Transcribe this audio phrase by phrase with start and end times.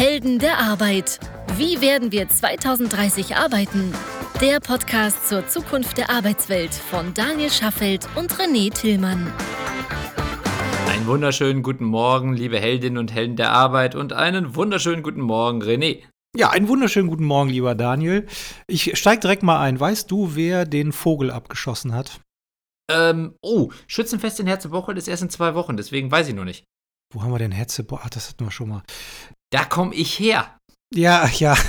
[0.00, 1.20] Helden der Arbeit.
[1.58, 3.92] Wie werden wir 2030 arbeiten?
[4.40, 9.30] Der Podcast zur Zukunft der Arbeitswelt von Daniel Schaffelt und René Tillmann.
[10.88, 15.62] Einen wunderschönen guten Morgen, liebe Heldinnen und Helden der Arbeit und einen wunderschönen guten Morgen,
[15.62, 16.02] René.
[16.34, 18.26] Ja, einen wunderschönen guten Morgen, lieber Daniel.
[18.68, 19.78] Ich steig direkt mal ein.
[19.78, 22.22] Weißt du, wer den Vogel abgeschossen hat?
[22.90, 26.64] Ähm, oh, Schützenfest in Herzebochel ist erst in zwei Wochen, deswegen weiß ich noch nicht.
[27.12, 28.04] Wo haben wir denn Herzebochel?
[28.06, 28.82] Ach, das hatten wir schon mal.
[29.50, 30.58] Da komme ich her.
[30.94, 31.56] Ja, ja.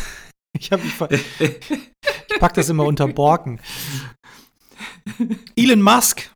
[0.53, 3.61] Ich, hab, ich, ich pack das immer unter Borken.
[5.55, 6.29] Elon Musk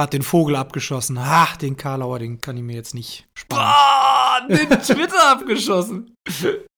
[0.00, 1.18] hat den Vogel abgeschossen.
[1.18, 4.48] Ach, den Karlauer, den kann ich mir jetzt nicht sparen.
[4.48, 6.14] Boah, den Twitter abgeschossen.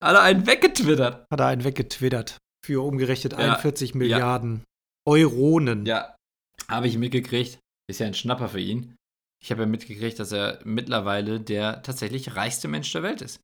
[0.02, 1.26] Hat er einen weggetwittert.
[1.30, 2.38] Hat er einen weggetwittert.
[2.66, 3.38] Für umgerechnet ja.
[3.38, 4.64] 41 Milliarden ja.
[5.06, 5.86] Euronen.
[5.86, 6.16] Ja,
[6.68, 7.58] habe ich mitgekriegt.
[7.88, 8.96] Ist ja ein Schnapper für ihn.
[9.42, 13.40] Ich habe ja mitgekriegt, dass er mittlerweile der tatsächlich reichste Mensch der Welt ist.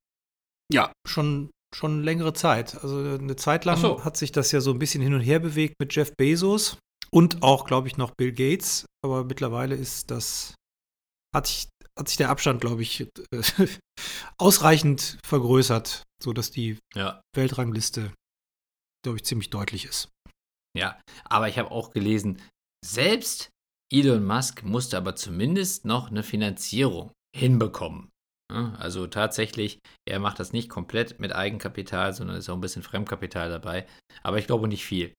[0.72, 2.74] Ja, schon, schon längere Zeit.
[2.82, 4.04] Also eine Zeit lang so.
[4.04, 6.78] hat sich das ja so ein bisschen hin und her bewegt mit Jeff Bezos
[7.10, 8.86] und auch, glaube ich, noch Bill Gates.
[9.04, 10.54] Aber mittlerweile ist das,
[11.34, 11.68] hat sich,
[11.98, 13.08] hat sich der Abstand, glaube ich,
[14.38, 17.20] ausreichend vergrößert, sodass die ja.
[17.34, 18.12] Weltrangliste,
[19.04, 20.08] glaube ich, ziemlich deutlich ist.
[20.76, 22.42] Ja, aber ich habe auch gelesen,
[22.84, 23.50] selbst
[23.90, 28.10] Elon Musk musste aber zumindest noch eine Finanzierung hinbekommen.
[28.48, 33.50] Also tatsächlich, er macht das nicht komplett mit Eigenkapital, sondern ist auch ein bisschen Fremdkapital
[33.50, 33.86] dabei.
[34.22, 35.14] Aber ich glaube nicht viel.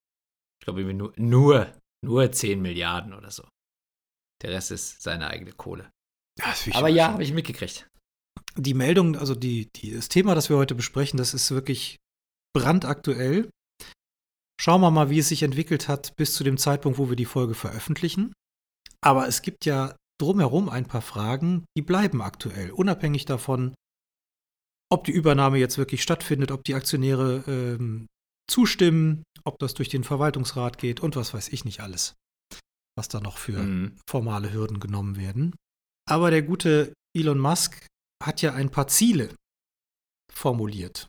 [0.60, 3.44] Ich glaube nur, nur, nur 10 Milliarden oder so.
[4.42, 5.90] Der Rest ist seine eigene Kohle.
[6.74, 7.90] Aber ja, habe ich mitgekriegt.
[8.56, 11.98] Die Meldung, also die, die, das Thema, das wir heute besprechen, das ist wirklich
[12.56, 13.50] brandaktuell.
[14.60, 17.26] Schauen wir mal, wie es sich entwickelt hat bis zu dem Zeitpunkt, wo wir die
[17.26, 18.34] Folge veröffentlichen.
[19.02, 23.76] Aber es gibt ja drumherum ein paar Fragen, die bleiben aktuell, unabhängig davon,
[24.90, 28.08] ob die Übernahme jetzt wirklich stattfindet, ob die Aktionäre ähm,
[28.50, 32.16] zustimmen, ob das durch den Verwaltungsrat geht und was weiß ich nicht alles,
[32.96, 33.98] was da noch für mhm.
[34.10, 35.54] formale Hürden genommen werden.
[36.10, 37.86] Aber der gute Elon Musk
[38.24, 39.36] hat ja ein paar Ziele
[40.32, 41.08] formuliert.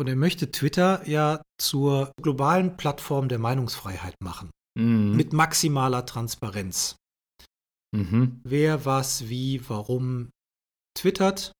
[0.00, 4.50] Und er möchte Twitter ja zur globalen Plattform der Meinungsfreiheit machen.
[4.78, 5.16] Mhm.
[5.16, 6.94] Mit maximaler Transparenz.
[7.96, 8.40] Mhm.
[8.44, 10.30] Wer was, wie, warum
[10.96, 11.52] twittert,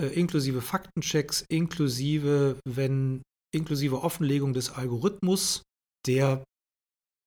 [0.00, 3.22] äh, inklusive Faktenchecks, inklusive, wenn,
[3.54, 5.62] inklusive Offenlegung des Algorithmus,
[6.06, 6.44] der,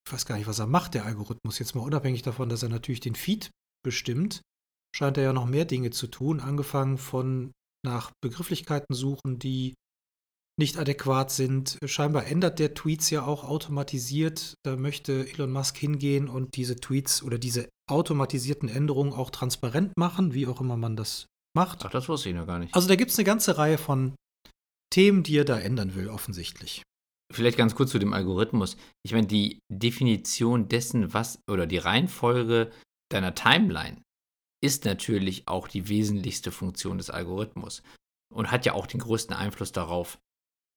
[0.06, 2.68] ich weiß gar nicht, was er macht, der Algorithmus, jetzt mal unabhängig davon, dass er
[2.68, 3.50] natürlich den Feed
[3.84, 4.42] bestimmt,
[4.94, 7.52] scheint er ja noch mehr Dinge zu tun, angefangen von
[7.84, 9.74] nach Begrifflichkeiten suchen, die
[10.62, 11.76] nicht adäquat sind.
[11.84, 14.54] Scheinbar ändert der Tweets ja auch automatisiert.
[14.62, 20.34] Da möchte Elon Musk hingehen und diese Tweets oder diese automatisierten Änderungen auch transparent machen,
[20.34, 21.84] wie auch immer man das macht.
[21.84, 22.74] Ach, das wusste ich noch gar nicht.
[22.74, 24.14] Also da gibt es eine ganze Reihe von
[24.90, 26.82] Themen, die er da ändern will, offensichtlich.
[27.32, 28.76] Vielleicht ganz kurz zu dem Algorithmus.
[29.04, 32.70] Ich meine, die Definition dessen, was oder die Reihenfolge
[33.10, 34.00] deiner Timeline
[34.62, 37.82] ist natürlich auch die wesentlichste Funktion des Algorithmus
[38.32, 40.18] und hat ja auch den größten Einfluss darauf,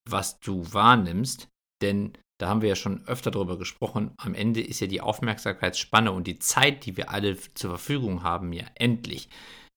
[0.10, 1.50] was du wahrnimmst,
[1.82, 6.12] denn da haben wir ja schon öfter darüber gesprochen, am Ende ist ja die Aufmerksamkeitsspanne
[6.12, 9.30] und die Zeit, die wir alle zur Verfügung haben, ja endlich.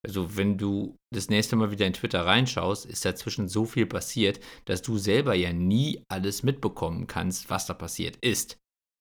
[0.04, 4.40] Also wenn du das nächste Mal wieder in Twitter reinschaust, ist dazwischen so viel passiert,
[4.64, 8.58] dass du selber ja nie alles mitbekommen kannst, was da passiert ist.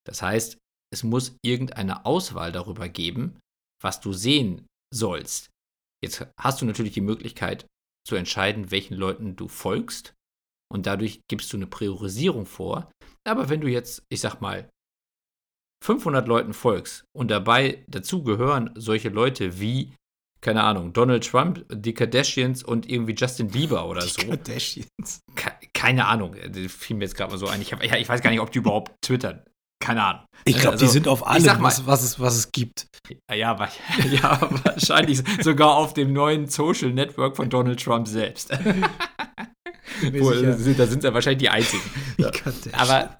[0.07, 0.57] Das heißt,
[0.93, 3.39] es muss irgendeine Auswahl darüber geben,
[3.81, 5.49] was du sehen sollst.
[6.03, 7.65] Jetzt hast du natürlich die Möglichkeit
[8.07, 10.13] zu entscheiden, welchen Leuten du folgst
[10.71, 12.91] und dadurch gibst du eine Priorisierung vor.
[13.27, 14.69] Aber wenn du jetzt, ich sag mal,
[15.83, 19.93] 500 Leuten folgst und dabei dazu gehören solche Leute wie,
[20.41, 24.27] keine Ahnung, Donald Trump, die Kardashians und irgendwie Justin Bieber oder die so.
[24.27, 25.21] Kardashians.
[25.73, 27.61] keine Ahnung, das fiel mir jetzt gerade mal so ein.
[27.61, 29.43] Ich, hab, ich weiß gar nicht, ob die überhaupt twittern.
[29.79, 30.25] Keine Ahnung.
[30.45, 32.87] Ich glaube, also, die sind auf allem, was, was, es, was es gibt.
[33.31, 33.55] Ja,
[34.11, 38.51] ja, wahrscheinlich sogar auf dem neuen Social Network von Donald Trump selbst.
[40.77, 41.83] Da sind ja wahrscheinlich die einzigen.
[42.17, 42.31] Ja.
[42.73, 43.15] Aber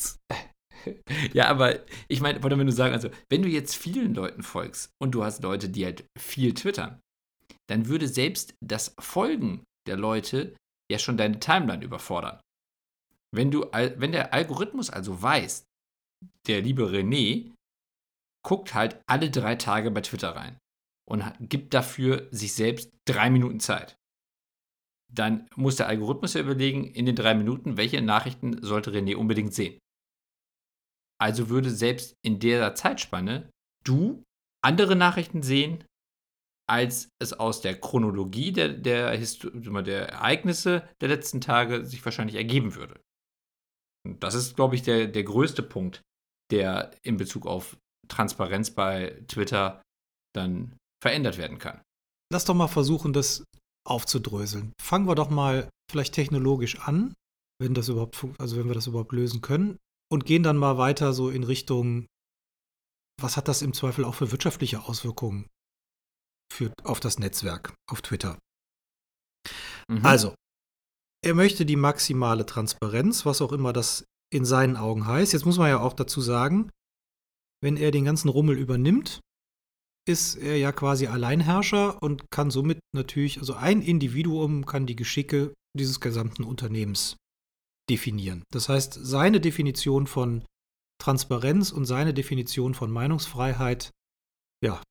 [1.33, 5.12] ja, aber ich meine, wollte nur sagen, also wenn du jetzt vielen Leuten folgst und
[5.12, 7.00] du hast Leute, die halt viel twittern,
[7.69, 10.56] dann würde selbst das Folgen der Leute
[10.92, 12.39] ja schon deine Timeline überfordern.
[13.36, 15.63] Wenn du, wenn der Algorithmus also weiß,
[16.47, 17.51] der liebe René
[18.45, 20.57] guckt halt alle drei Tage bei Twitter rein
[21.07, 23.96] und gibt dafür sich selbst drei Minuten Zeit
[25.12, 29.54] dann muss der Algorithmus ja überlegen, in den drei Minuten, welche Nachrichten sollte René unbedingt
[29.54, 29.80] sehen.
[31.19, 33.50] Also würde selbst in der Zeitspanne
[33.83, 34.24] du
[34.63, 35.83] andere Nachrichten sehen
[36.69, 42.75] als es aus der Chronologie der, der, der Ereignisse der letzten Tage sich wahrscheinlich ergeben
[42.75, 43.00] würde.
[44.06, 46.01] Und das ist, glaube ich, der, der größte Punkt,
[46.51, 47.77] der in Bezug auf
[48.09, 49.81] Transparenz bei Twitter
[50.36, 51.81] dann verändert werden kann.
[52.31, 53.44] Lass doch mal versuchen, das
[53.88, 54.74] aufzudröseln.
[54.81, 57.13] Fangen wir doch mal vielleicht technologisch an,
[57.60, 59.78] wenn das überhaupt, also wenn wir das überhaupt lösen können,
[60.12, 62.06] und gehen dann mal weiter so in Richtung,
[63.19, 65.48] was hat das im Zweifel auch für wirtschaftliche Auswirkungen
[66.54, 68.39] für, auf das Netzwerk, auf Twitter?
[69.90, 70.06] Mhm.
[70.06, 70.36] Also,
[71.25, 75.33] er möchte die maximale Transparenz, was auch immer das in seinen Augen heißt.
[75.33, 76.69] Jetzt muss man ja auch dazu sagen,
[77.62, 79.19] wenn er den ganzen Rummel übernimmt,
[80.07, 85.54] ist er ja quasi Alleinherrscher und kann somit natürlich, also ein Individuum kann die Geschicke
[85.77, 87.18] dieses gesamten Unternehmens
[87.89, 88.44] definieren.
[88.51, 90.45] Das heißt, seine Definition von
[91.01, 93.92] Transparenz und seine Definition von Meinungsfreiheit,
[94.63, 94.81] ja,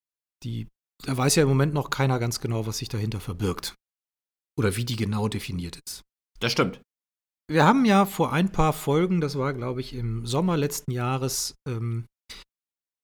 [0.45, 0.69] die,
[1.05, 3.75] da weiß ja im Moment noch keiner ganz genau, was sich dahinter verbirgt.
[4.59, 6.03] Oder wie die genau definiert ist.
[6.41, 6.81] Das stimmt.
[7.49, 11.55] Wir haben ja vor ein paar Folgen, das war glaube ich im Sommer letzten Jahres,
[11.69, 12.07] ähm,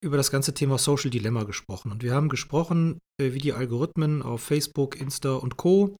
[0.03, 1.93] über das ganze Thema Social Dilemma gesprochen.
[1.93, 5.97] Und wir haben gesprochen, äh, wie die Algorithmen auf Facebook, Insta und Co.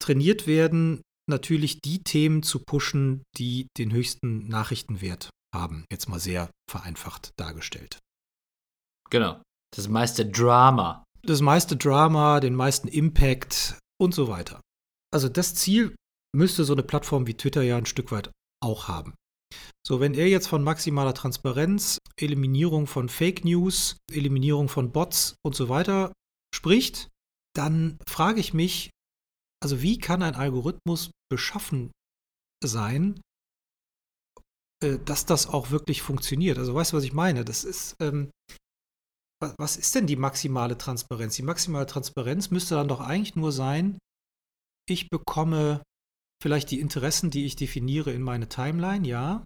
[0.00, 5.84] trainiert werden, natürlich die Themen zu pushen, die den höchsten Nachrichtenwert haben.
[5.90, 7.98] Jetzt mal sehr vereinfacht dargestellt.
[9.10, 9.42] Genau.
[9.74, 11.04] Das meiste Drama.
[11.22, 14.60] Das meiste Drama, den meisten Impact und so weiter.
[15.12, 15.94] Also das Ziel
[16.34, 18.30] müsste so eine Plattform wie Twitter ja ein Stück weit
[18.62, 19.14] auch haben.
[19.86, 25.54] So, wenn er jetzt von maximaler Transparenz, Eliminierung von Fake News, Eliminierung von Bots und
[25.54, 26.12] so weiter
[26.54, 27.08] spricht,
[27.56, 28.90] dann frage ich mich,
[29.62, 31.90] also wie kann ein Algorithmus beschaffen
[32.62, 33.20] sein,
[34.84, 36.58] äh, dass das auch wirklich funktioniert?
[36.58, 37.44] Also weißt du, was ich meine?
[37.44, 38.30] Das ist, ähm,
[39.40, 41.36] was ist denn die maximale Transparenz?
[41.36, 43.98] Die maximale Transparenz müsste dann doch eigentlich nur sein,
[44.88, 45.82] ich bekomme
[46.42, 49.44] vielleicht die Interessen, die ich definiere, in meine Timeline, ja.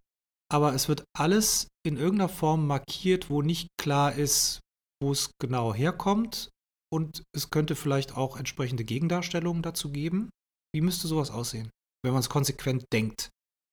[0.50, 4.60] Aber es wird alles in irgendeiner Form markiert, wo nicht klar ist,
[5.02, 6.50] wo es genau herkommt.
[6.92, 10.28] Und es könnte vielleicht auch entsprechende Gegendarstellungen dazu geben.
[10.74, 11.70] Wie müsste sowas aussehen,
[12.04, 13.30] wenn man es konsequent denkt?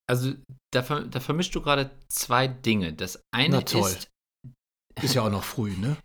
[0.10, 0.34] Also
[0.74, 2.94] da, da vermischst du gerade zwei Dinge.
[2.94, 3.92] Das eine Na toll.
[3.92, 4.08] ist.
[5.04, 5.96] Ist ja auch noch früh, ne?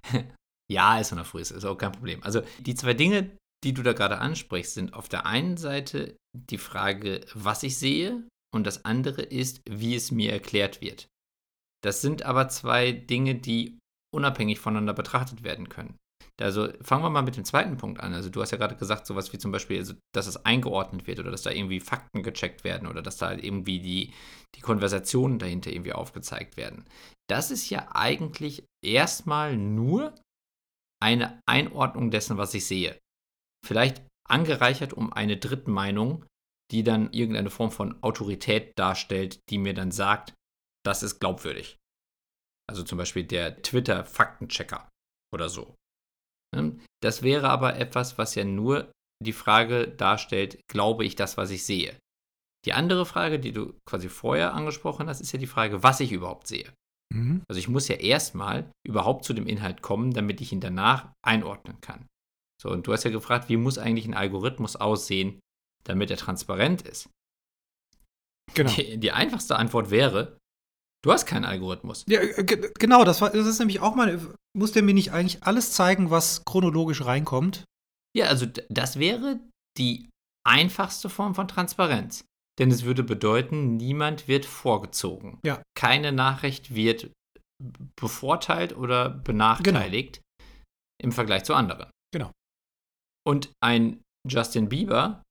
[0.70, 2.22] ja, ist ja noch früh, ist auch kein Problem.
[2.22, 6.58] Also die zwei Dinge, die du da gerade ansprichst, sind auf der einen Seite die
[6.58, 11.08] Frage, was ich sehe, und das andere ist, wie es mir erklärt wird.
[11.82, 13.78] Das sind aber zwei Dinge, die
[14.14, 15.96] unabhängig voneinander betrachtet werden können.
[16.40, 18.14] Also fangen wir mal mit dem zweiten Punkt an.
[18.14, 21.18] Also du hast ja gerade gesagt, sowas wie zum Beispiel, also, dass es eingeordnet wird
[21.18, 24.12] oder dass da irgendwie Fakten gecheckt werden oder dass da halt irgendwie die,
[24.54, 26.84] die Konversationen dahinter irgendwie aufgezeigt werden.
[27.28, 30.14] Das ist ja eigentlich erstmal nur
[31.02, 32.98] eine Einordnung dessen, was ich sehe
[33.64, 36.24] vielleicht angereichert um eine Drittmeinung,
[36.70, 40.34] die dann irgendeine Form von Autorität darstellt, die mir dann sagt,
[40.84, 41.78] das ist glaubwürdig.
[42.68, 44.88] Also zum Beispiel der Twitter-Faktenchecker
[45.32, 45.74] oder so.
[46.54, 46.78] Ne?
[47.02, 48.90] Das wäre aber etwas, was ja nur
[49.22, 51.98] die Frage darstellt, glaube ich das, was ich sehe.
[52.64, 56.12] Die andere Frage, die du quasi vorher angesprochen hast, ist ja die Frage, was ich
[56.12, 56.72] überhaupt sehe.
[57.12, 57.42] Mhm.
[57.48, 61.80] Also ich muss ja erstmal überhaupt zu dem Inhalt kommen, damit ich ihn danach einordnen
[61.80, 62.06] kann.
[62.64, 65.38] So, und du hast ja gefragt, wie muss eigentlich ein Algorithmus aussehen,
[65.84, 67.10] damit er transparent ist?
[68.54, 68.72] Genau.
[68.72, 70.38] Die, die einfachste Antwort wäre,
[71.04, 72.04] du hast keinen Algorithmus.
[72.08, 74.20] Ja, äh, genau, das, war, das ist nämlich auch mal,
[74.56, 77.64] muss der mir nicht eigentlich alles zeigen, was chronologisch reinkommt?
[78.16, 79.40] Ja, also das wäre
[79.76, 80.08] die
[80.46, 82.24] einfachste Form von Transparenz.
[82.58, 85.40] Denn es würde bedeuten, niemand wird vorgezogen.
[85.44, 85.60] Ja.
[85.76, 87.10] Keine Nachricht wird
[87.96, 90.50] bevorteilt oder benachteiligt genau.
[91.02, 91.90] im Vergleich zu anderen.
[92.12, 92.30] Genau.
[93.26, 95.22] Und ein Justin Bieber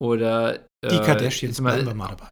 [0.00, 0.66] oder.
[0.84, 2.28] Die äh, Kardashians, bleiben wir mal dabei.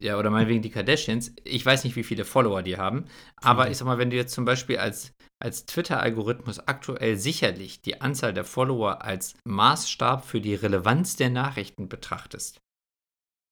[0.00, 1.32] Ja, oder meinetwegen die Kardashians.
[1.44, 3.06] Ich weiß nicht, wie viele Follower die haben.
[3.36, 3.72] Aber mhm.
[3.72, 8.32] ich sag mal, wenn du jetzt zum Beispiel als, als Twitter-Algorithmus aktuell sicherlich die Anzahl
[8.32, 12.60] der Follower als Maßstab für die Relevanz der Nachrichten betrachtest,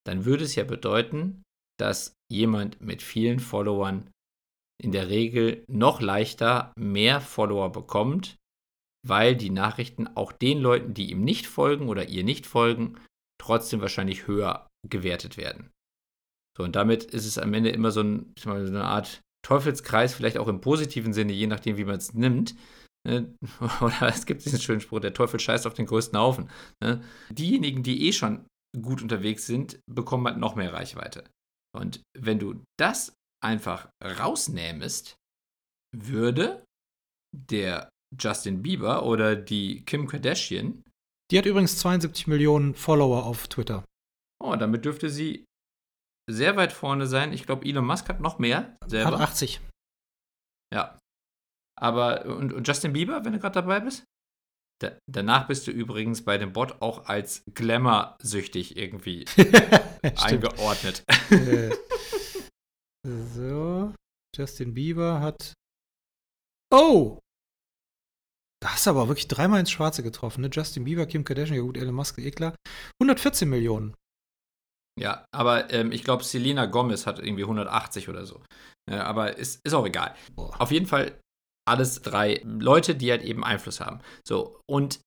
[0.06, 1.42] dann würde es ja bedeuten,
[1.78, 4.10] dass jemand mit vielen Followern
[4.82, 8.36] in der Regel noch leichter mehr Follower bekommt,
[9.08, 12.98] weil die Nachrichten auch den Leuten, die ihm nicht folgen oder ihr nicht folgen,
[13.38, 15.70] trotzdem wahrscheinlich höher gewertet werden.
[16.56, 20.38] So, und damit ist es am Ende immer so, ein, so eine Art Teufelskreis, vielleicht
[20.38, 22.56] auch im positiven Sinne, je nachdem, wie man es nimmt.
[23.06, 23.34] Ne?
[23.80, 26.50] Oder es gibt diesen schönen Spruch, der Teufel scheißt auf den größten Haufen.
[26.82, 27.02] Ne?
[27.30, 28.46] Diejenigen, die eh schon
[28.80, 31.24] gut unterwegs sind, bekommen halt noch mehr Reichweite.
[31.74, 33.12] Und wenn du das
[33.44, 35.16] einfach rausnähmest,
[35.94, 36.64] würde
[37.32, 40.82] der Justin Bieber oder die Kim Kardashian.
[41.30, 43.84] Die hat übrigens 72 Millionen Follower auf Twitter.
[44.42, 45.44] Oh, damit dürfte sie
[46.30, 47.32] sehr weit vorne sein.
[47.32, 48.76] Ich glaube, Elon Musk hat noch mehr.
[48.86, 49.18] Selber.
[49.18, 49.60] Hat 80.
[50.74, 50.98] Ja.
[51.78, 54.04] Aber, und, und Justin Bieber, wenn du gerade dabei bist?
[54.80, 59.24] Da, danach bist du übrigens bei dem Bot auch als Glamour-süchtig irgendwie
[60.02, 61.02] eingeordnet.
[61.30, 61.74] Äh,
[63.34, 63.94] so,
[64.36, 65.54] Justin Bieber hat.
[66.70, 67.20] Oh!
[68.62, 70.50] Da hast du aber wirklich dreimal ins Schwarze getroffen, ne?
[70.52, 72.54] Justin Bieber, Kim Kardashian, ja gut, Elon Musk, eh klar.
[73.02, 73.94] 114 Millionen.
[74.98, 78.42] Ja, aber ähm, ich glaube, Selena Gomez hat irgendwie 180 oder so.
[78.90, 80.14] Ja, aber ist, ist auch egal.
[80.34, 80.58] Boah.
[80.58, 81.18] Auf jeden Fall
[81.68, 84.00] alles drei Leute, die halt eben Einfluss haben.
[84.26, 85.00] So, und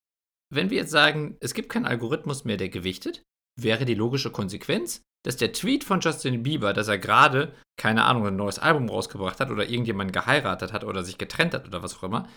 [0.53, 3.23] wenn wir jetzt sagen, es gibt keinen Algorithmus mehr, der gewichtet,
[3.59, 8.27] wäre die logische Konsequenz, dass der Tweet von Justin Bieber, dass er gerade, keine Ahnung,
[8.27, 11.97] ein neues Album rausgebracht hat oder irgendjemanden geheiratet hat oder sich getrennt hat oder was
[11.97, 12.27] auch immer,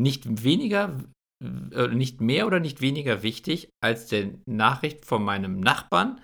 [0.00, 0.98] nicht weniger,
[1.42, 6.20] äh, nicht mehr oder nicht weniger wichtig als der Nachricht von meinem Nachbarn,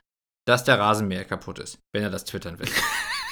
[0.46, 2.68] dass der Rasenmäher kaputt ist, wenn er das twittern will.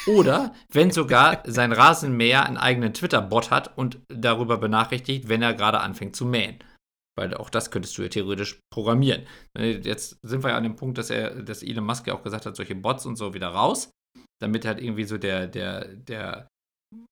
[0.07, 5.79] Oder wenn sogar sein Rasenmäher einen eigenen Twitter-Bot hat und darüber benachrichtigt, wenn er gerade
[5.79, 6.59] anfängt zu mähen.
[7.17, 9.25] Weil auch das könntest du ja theoretisch programmieren.
[9.57, 12.45] Jetzt sind wir ja an dem Punkt, dass er, dass Elon Musk ja auch gesagt
[12.45, 13.89] hat, solche Bots und so wieder raus,
[14.41, 16.49] damit halt irgendwie so der, der, der,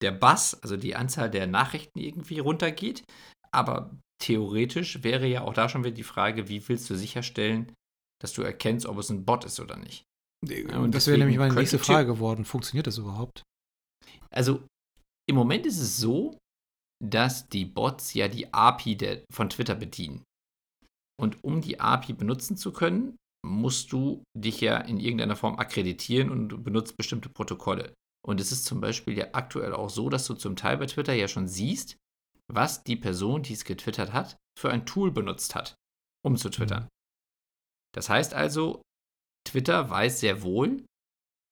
[0.01, 3.03] der Bass, also die Anzahl der Nachrichten irgendwie runtergeht.
[3.51, 7.73] Aber theoretisch wäre ja auch da schon wieder die Frage, wie willst du sicherstellen,
[8.21, 10.03] dass du erkennst, ob es ein Bot ist oder nicht.
[10.73, 12.45] Und das wäre nämlich meine nächste Frage geworden.
[12.45, 13.43] Funktioniert das überhaupt?
[14.29, 14.65] Also,
[15.29, 16.37] im Moment ist es so,
[17.03, 20.23] dass die Bots ja die API der, von Twitter bedienen.
[21.19, 23.15] Und um die API benutzen zu können,
[23.45, 27.93] musst du dich ja in irgendeiner Form akkreditieren und du benutzt bestimmte Protokolle.
[28.25, 31.13] Und es ist zum Beispiel ja aktuell auch so, dass du zum Teil bei Twitter
[31.13, 31.97] ja schon siehst,
[32.51, 35.75] was die Person, die es getwittert hat, für ein Tool benutzt hat,
[36.25, 36.83] um zu twittern.
[36.83, 36.89] Mhm.
[37.93, 38.81] Das heißt also,
[39.47, 40.85] Twitter weiß sehr wohl,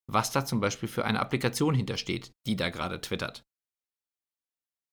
[0.10, 3.44] was da zum Beispiel für eine Applikation hintersteht, die da gerade twittert.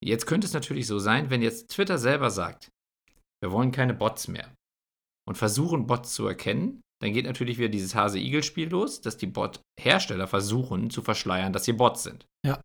[0.01, 2.71] Jetzt könnte es natürlich so sein, wenn jetzt Twitter selber sagt,
[3.43, 4.55] wir wollen keine Bots mehr
[5.27, 10.26] und versuchen Bots zu erkennen, dann geht natürlich wieder dieses Hase-Igel-Spiel los, dass die Bot-Hersteller
[10.26, 12.26] versuchen zu verschleiern, dass sie Bots sind.
[12.45, 12.61] Ja.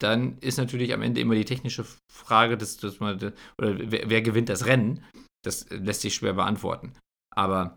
[0.00, 4.22] Dann ist natürlich am Ende immer die technische Frage, dass, dass man, oder wer, wer
[4.22, 5.04] gewinnt das Rennen?
[5.44, 6.96] Das lässt sich schwer beantworten.
[7.34, 7.76] Aber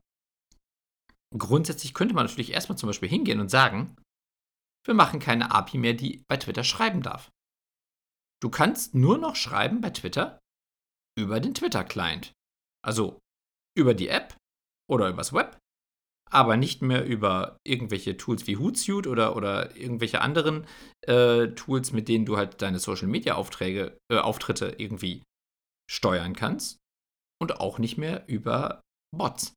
[1.35, 3.95] grundsätzlich könnte man natürlich erstmal zum Beispiel hingehen und sagen,
[4.85, 7.29] wir machen keine API mehr, die bei Twitter schreiben darf.
[8.41, 10.39] Du kannst nur noch schreiben bei Twitter
[11.17, 12.33] über den Twitter-Client.
[12.83, 13.19] Also
[13.77, 14.35] über die App
[14.89, 15.57] oder übers Web,
[16.29, 20.65] aber nicht mehr über irgendwelche Tools wie Hootsuite oder, oder irgendwelche anderen
[21.01, 25.23] äh, Tools, mit denen du halt deine Social-Media-Aufträge, äh, Auftritte irgendwie
[25.89, 26.77] steuern kannst.
[27.41, 28.81] Und auch nicht mehr über
[29.17, 29.55] Bots.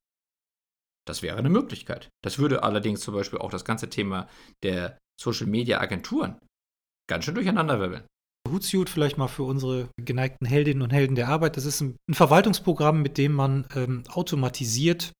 [1.06, 2.08] Das wäre eine Möglichkeit.
[2.24, 4.26] Das würde allerdings zum Beispiel auch das ganze Thema
[4.62, 6.40] der Social Media Agenturen
[7.08, 8.06] ganz schön durcheinanderwirbeln.
[8.48, 11.56] Hootsuite vielleicht mal für unsere geneigten Heldinnen und Helden der Arbeit.
[11.56, 15.12] Das ist ein, Verwaltungsprogramm, mit dem man ähm, automatisiert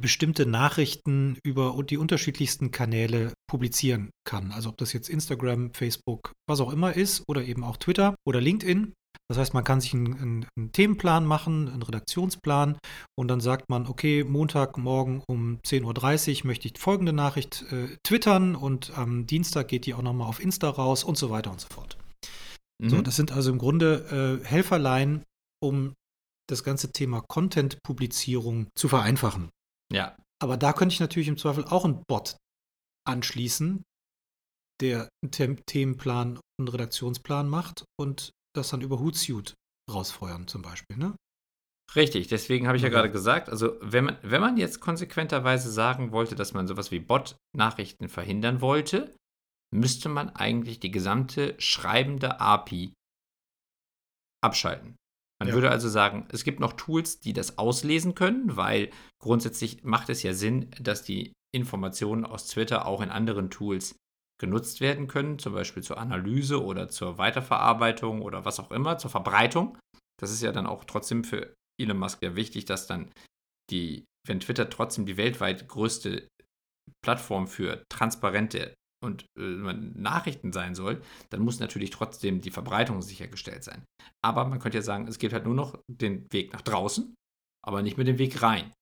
[0.00, 4.50] bestimmte Nachrichten über die unterschiedlichsten Kanäle publizieren kann.
[4.52, 8.40] Also ob das jetzt Instagram, Facebook, was auch immer ist oder eben auch Twitter oder
[8.40, 8.94] LinkedIn.
[9.28, 12.78] Das heißt, man kann sich einen, einen, einen, Themenplan machen, einen Redaktionsplan
[13.16, 18.56] und dann sagt man, okay, Montagmorgen um 10.30 Uhr möchte ich folgende Nachricht äh, twittern
[18.56, 21.68] und am Dienstag geht die auch nochmal auf Insta raus und so weiter und so
[21.68, 21.98] fort.
[22.80, 22.90] Mhm.
[22.90, 25.24] So, das sind also im Grunde äh, Helferlein,
[25.62, 25.94] um
[26.48, 29.50] das ganze Thema Content-Publizierung zu vereinfachen.
[29.92, 30.16] Ja.
[30.42, 32.36] Aber da könnte ich natürlich im Zweifel auch einen Bot
[33.06, 33.82] anschließen,
[34.80, 39.54] der einen Themenplan und Redaktionsplan macht und das dann über Hootsuite
[39.90, 41.14] rausfeuern zum Beispiel, ne?
[41.94, 46.10] Richtig, deswegen habe ich ja gerade gesagt, also wenn man, wenn man jetzt konsequenterweise sagen
[46.10, 49.14] wollte, dass man sowas wie Bot-Nachrichten verhindern wollte,
[49.72, 52.92] müsste man eigentlich die gesamte schreibende API
[54.42, 54.96] abschalten.
[55.40, 55.54] Man ja.
[55.54, 60.22] würde also sagen, es gibt noch Tools, die das auslesen können, weil grundsätzlich macht es
[60.22, 63.96] ja Sinn, dass die Informationen aus Twitter auch in anderen Tools
[64.40, 69.10] genutzt werden können, zum Beispiel zur Analyse oder zur Weiterverarbeitung oder was auch immer, zur
[69.10, 69.78] Verbreitung.
[70.20, 73.12] Das ist ja dann auch trotzdem für Elon Musk ja wichtig, dass dann
[73.70, 76.28] die, wenn Twitter trotzdem die weltweit größte
[77.04, 83.64] Plattform für transparente und äh, Nachrichten sein soll, dann muss natürlich trotzdem die Verbreitung sichergestellt
[83.64, 83.84] sein.
[84.24, 87.14] Aber man könnte ja sagen, es gibt halt nur noch den Weg nach draußen,
[87.64, 88.72] aber nicht mehr den Weg rein.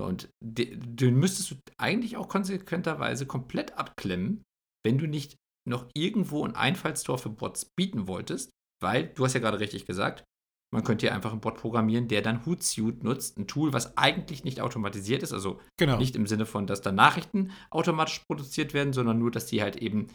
[0.00, 4.42] Und den müsstest du eigentlich auch konsequenterweise komplett abklemmen,
[4.84, 8.50] wenn du nicht noch irgendwo ein Einfallstor für Bots bieten wolltest,
[8.82, 10.24] Weil, du hast ja gerade richtig gesagt,
[10.72, 14.44] man könnte ja einfach einen Bot programmieren, der dann Hootsuite nutzt, ein Tool, was eigentlich
[14.44, 15.96] nicht automatisiert ist, also Genau.
[15.98, 19.76] nicht im Sinne von, dass da Nachrichten automatisch produziert werden, sondern nur, dass die halt
[19.76, 20.08] eben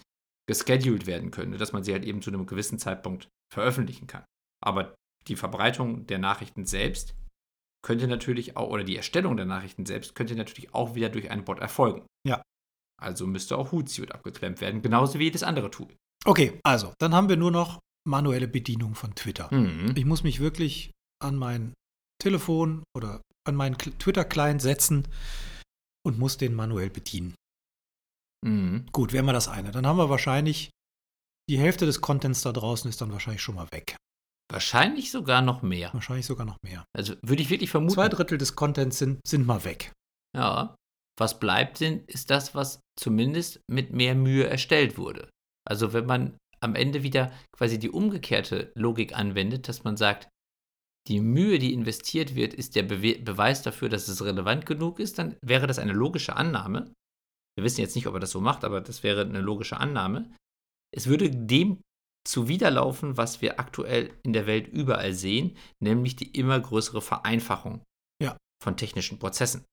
[0.47, 4.25] gescheduled werden können, dass man sie halt eben zu einem gewissen Zeitpunkt veröffentlichen kann.
[4.63, 4.95] Aber
[5.27, 7.13] die Verbreitung der Nachrichten selbst
[7.83, 11.45] könnte natürlich auch, oder die Erstellung der Nachrichten selbst könnte natürlich auch wieder durch einen
[11.45, 12.05] Bot erfolgen.
[12.27, 12.41] Ja.
[13.01, 15.87] Also müsste auch Hootsuite abgeklemmt werden, genauso wie jedes andere Tool.
[16.25, 19.53] Okay, also, dann haben wir nur noch manuelle Bedienung von Twitter.
[19.53, 19.93] Mhm.
[19.95, 20.91] Ich muss mich wirklich
[21.21, 21.73] an mein
[22.21, 25.07] Telefon oder an meinen Twitter-Client setzen
[26.05, 27.35] und muss den manuell bedienen.
[28.45, 28.85] Mhm.
[28.91, 29.71] Gut, wären wir das eine.
[29.71, 30.69] Dann haben wir wahrscheinlich
[31.49, 33.97] die Hälfte des Contents da draußen ist dann wahrscheinlich schon mal weg.
[34.51, 35.93] Wahrscheinlich sogar noch mehr.
[35.93, 36.85] Wahrscheinlich sogar noch mehr.
[36.95, 37.95] Also würde ich wirklich vermuten.
[37.95, 39.91] Zwei Drittel des Contents sind, sind mal weg.
[40.35, 40.75] Ja.
[41.19, 45.29] Was bleibt, sind, ist das, was zumindest mit mehr Mühe erstellt wurde.
[45.67, 50.29] Also wenn man am Ende wieder quasi die umgekehrte Logik anwendet, dass man sagt,
[51.07, 55.17] die Mühe, die investiert wird, ist der Bewe Beweis dafür, dass es relevant genug ist,
[55.17, 56.93] dann wäre das eine logische Annahme.
[57.57, 60.33] Wir wissen jetzt nicht, ob er das so macht, aber das wäre eine logische Annahme.
[60.95, 61.81] Es würde dem
[62.27, 67.81] zuwiderlaufen, was wir aktuell in der Welt überall sehen, nämlich die immer größere Vereinfachung
[68.21, 68.37] Ja.
[68.63, 69.65] von technischen Prozessen.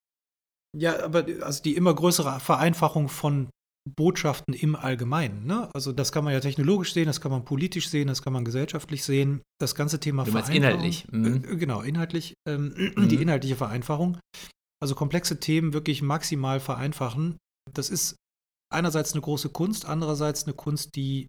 [0.77, 3.51] Ja, aber also die immer größere Vereinfachung von
[3.95, 5.47] Botschaften im Allgemeinen.
[5.47, 5.69] Ne?
[5.75, 8.45] Also das kann man ja technologisch sehen, das kann man politisch sehen, das kann man
[8.45, 9.43] gesellschaftlich sehen.
[9.61, 11.45] Das ganze Thema Du meinst Vereinfachung- inhaltlich, mhm.
[11.45, 12.35] Äh, genau, inhaltlich.
[12.47, 13.09] Ähm, Mhm.
[13.09, 14.19] Die inhaltliche Vereinfachung.
[14.81, 17.37] Also komplexe Themen wirklich maximal vereinfachen.
[17.75, 18.17] Das ist
[18.73, 21.27] einerseits eine große Kunst, andererseits eine Kunst, die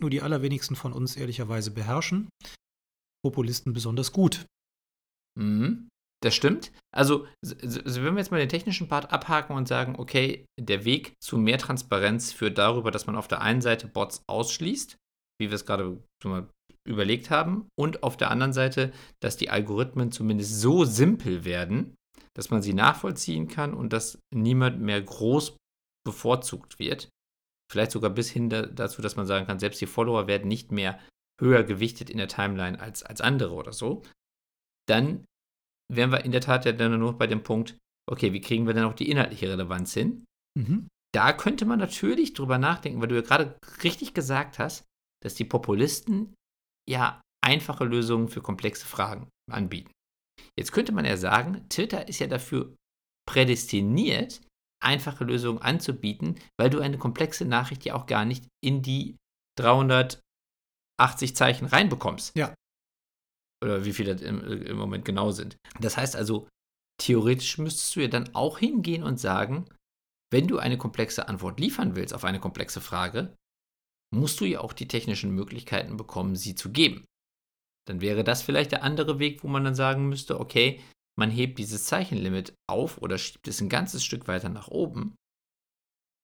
[0.00, 2.28] nur die allerwenigsten von uns ehrlicherweise beherrschen.
[3.24, 4.46] Populisten besonders gut.
[5.38, 5.88] Mhm.
[6.22, 6.70] Das stimmt.
[6.94, 11.38] Also, wenn wir jetzt mal den technischen Part abhaken und sagen, okay, der Weg zu
[11.38, 14.96] mehr Transparenz führt darüber, dass man auf der einen Seite Bots ausschließt,
[15.40, 16.02] wie wir es gerade
[16.86, 21.94] überlegt haben, und auf der anderen Seite, dass die Algorithmen zumindest so simpel werden,
[22.36, 25.56] dass man sie nachvollziehen kann und dass niemand mehr groß
[26.06, 27.08] bevorzugt wird.
[27.70, 30.70] Vielleicht sogar bis hin da, dazu, dass man sagen kann, selbst die Follower werden nicht
[30.72, 30.98] mehr
[31.40, 34.02] höher gewichtet in der Timeline als, als andere oder so.
[34.88, 35.24] Dann
[35.90, 37.76] wären wir in der Tat ja dann nur bei dem Punkt,
[38.08, 40.24] okay, wie kriegen wir denn auch die inhaltliche Relevanz hin?
[40.58, 40.88] Mhm.
[41.12, 44.84] Da könnte man natürlich drüber nachdenken, weil du ja gerade richtig gesagt hast,
[45.22, 46.34] dass die Populisten
[46.88, 49.90] ja einfache Lösungen für komplexe Fragen anbieten.
[50.58, 52.74] Jetzt könnte man ja sagen, Twitter ist ja dafür
[53.28, 54.40] prädestiniert,
[54.82, 59.16] einfache Lösungen anzubieten, weil du eine komplexe Nachricht ja auch gar nicht in die
[59.58, 60.22] 380
[61.34, 62.36] Zeichen reinbekommst.
[62.36, 62.54] Ja.
[63.62, 65.56] Oder wie viele im, im Moment genau sind.
[65.80, 66.48] Das heißt also,
[67.00, 69.66] theoretisch müsstest du ja dann auch hingehen und sagen,
[70.32, 73.34] wenn du eine komplexe Antwort liefern willst auf eine komplexe Frage,
[74.14, 77.04] musst du ja auch die technischen Möglichkeiten bekommen, sie zu geben.
[77.88, 80.80] Dann wäre das vielleicht der andere Weg, wo man dann sagen müsste, okay,
[81.18, 85.16] man hebt dieses Zeichenlimit auf oder schiebt es ein ganzes Stück weiter nach oben.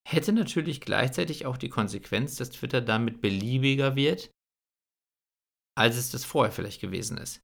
[0.09, 4.31] Hätte natürlich gleichzeitig auch die Konsequenz, dass Twitter damit beliebiger wird,
[5.76, 7.40] als es das vorher vielleicht gewesen ist.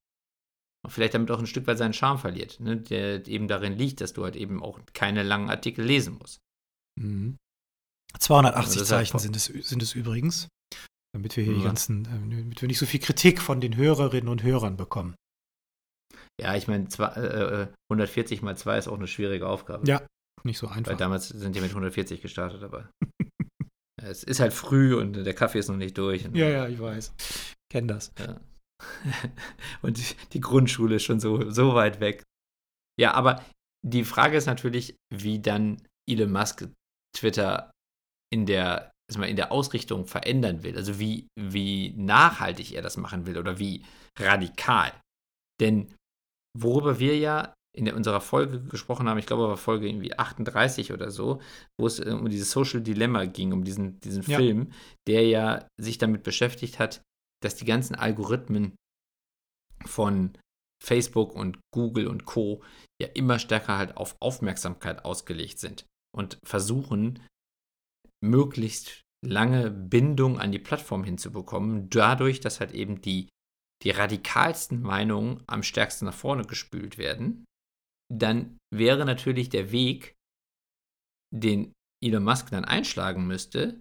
[0.85, 4.01] Und vielleicht damit auch ein Stück weit seinen Charme verliert, ne, der eben darin liegt,
[4.01, 6.39] dass du halt eben auch keine langen Artikel lesen musst.
[7.01, 7.37] Mhm.
[8.19, 10.49] 280 Also halt Zeichen voll- sind es, sind es übrigens,
[11.15, 11.67] damit wir hier die Ja.
[11.67, 15.15] ganzen, äh, damit wir nicht so viel Kritik von den Hörerinnen und Hörern bekommen.
[16.41, 19.87] Ja, ich meine, äh, äh, 140 mal 2 ist auch eine schwierige Aufgabe.
[19.87, 20.05] Ja,
[20.45, 20.97] nicht so Weil einfach.
[20.97, 22.91] damals sind die mit 140 gestartet, aber
[24.03, 26.25] es ist halt früh und der Kaffee ist noch nicht durch.
[26.25, 27.15] Und, Ja, ja, ich weiß.
[27.73, 28.13] Kenn das.
[28.19, 28.39] Ja.
[29.83, 30.05] und die,
[30.35, 32.23] die Grundschule ist schon so, so weit weg.
[33.01, 33.43] Ja, aber
[33.83, 36.69] die Frage ist natürlich, wie dann Elon Musk
[37.17, 37.71] Twitter
[38.31, 40.77] in der, mal, in der Ausrichtung verändern will.
[40.77, 43.87] Also wie, wie nachhaltig er das machen will oder wie
[44.19, 44.93] radikal.
[45.59, 45.95] Denn
[46.59, 51.11] worüber wir ja in unserer Folge gesprochen haben, ich glaube, war Folge irgendwie 38 oder
[51.11, 51.41] so,
[51.81, 54.37] wo es äh, um dieses Social Dilemma ging, um diesen, diesen Ja.
[54.37, 54.73] Film,
[55.07, 57.01] der ja sich damit beschäftigt hat,
[57.45, 58.75] dass die ganzen Algorithmen
[59.85, 60.37] von
[60.83, 62.63] Facebook und Google und Co.
[63.01, 67.25] ja immer stärker halt auf Aufmerksamkeit ausgelegt sind und versuchen,
[68.23, 73.29] möglichst lange Bindung an die Plattform hinzubekommen, dadurch, dass halt eben die,
[73.83, 77.45] die radikalsten Meinungen am stärksten nach vorne gespült werden,
[78.13, 80.15] dann wäre natürlich der Weg,
[81.33, 83.81] den Elon Musk dann einschlagen müsste,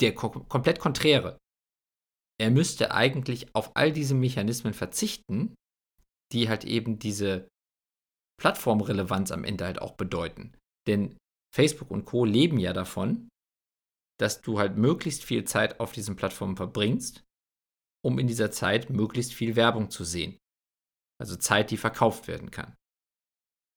[0.00, 1.38] der ko komplett konträre.
[2.40, 5.54] Er müsste eigentlich auf all diese Mechanismen verzichten,
[6.32, 7.48] die halt eben diese
[8.40, 10.56] Plattformrelevanz am Ende halt auch bedeuten.
[10.86, 11.18] Denn
[11.54, 12.24] Facebook und Co.
[12.24, 13.28] leben ja davon,
[14.18, 17.22] dass du halt möglichst viel Zeit auf diesen Plattformen verbringst
[18.02, 20.38] um in dieser Zeit möglichst viel Werbung zu sehen.
[21.20, 22.74] Also Zeit, die verkauft werden kann.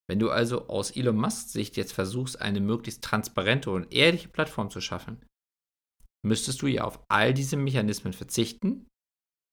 [0.10, 4.70] Wenn du also aus Elon Musk Sicht jetzt versuchst, eine möglichst transparente und ehrliche Plattform
[4.70, 5.26] zu schaffen,
[6.26, 8.88] müsstest du ja auf all diese Mechanismen verzichten,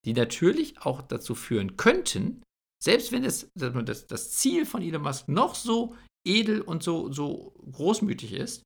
[0.07, 2.43] die natürlich auch dazu führen könnten,
[2.83, 7.53] selbst wenn das, das, das Ziel von Elon Musk noch so edel und so, so
[7.71, 8.63] großmütig ist,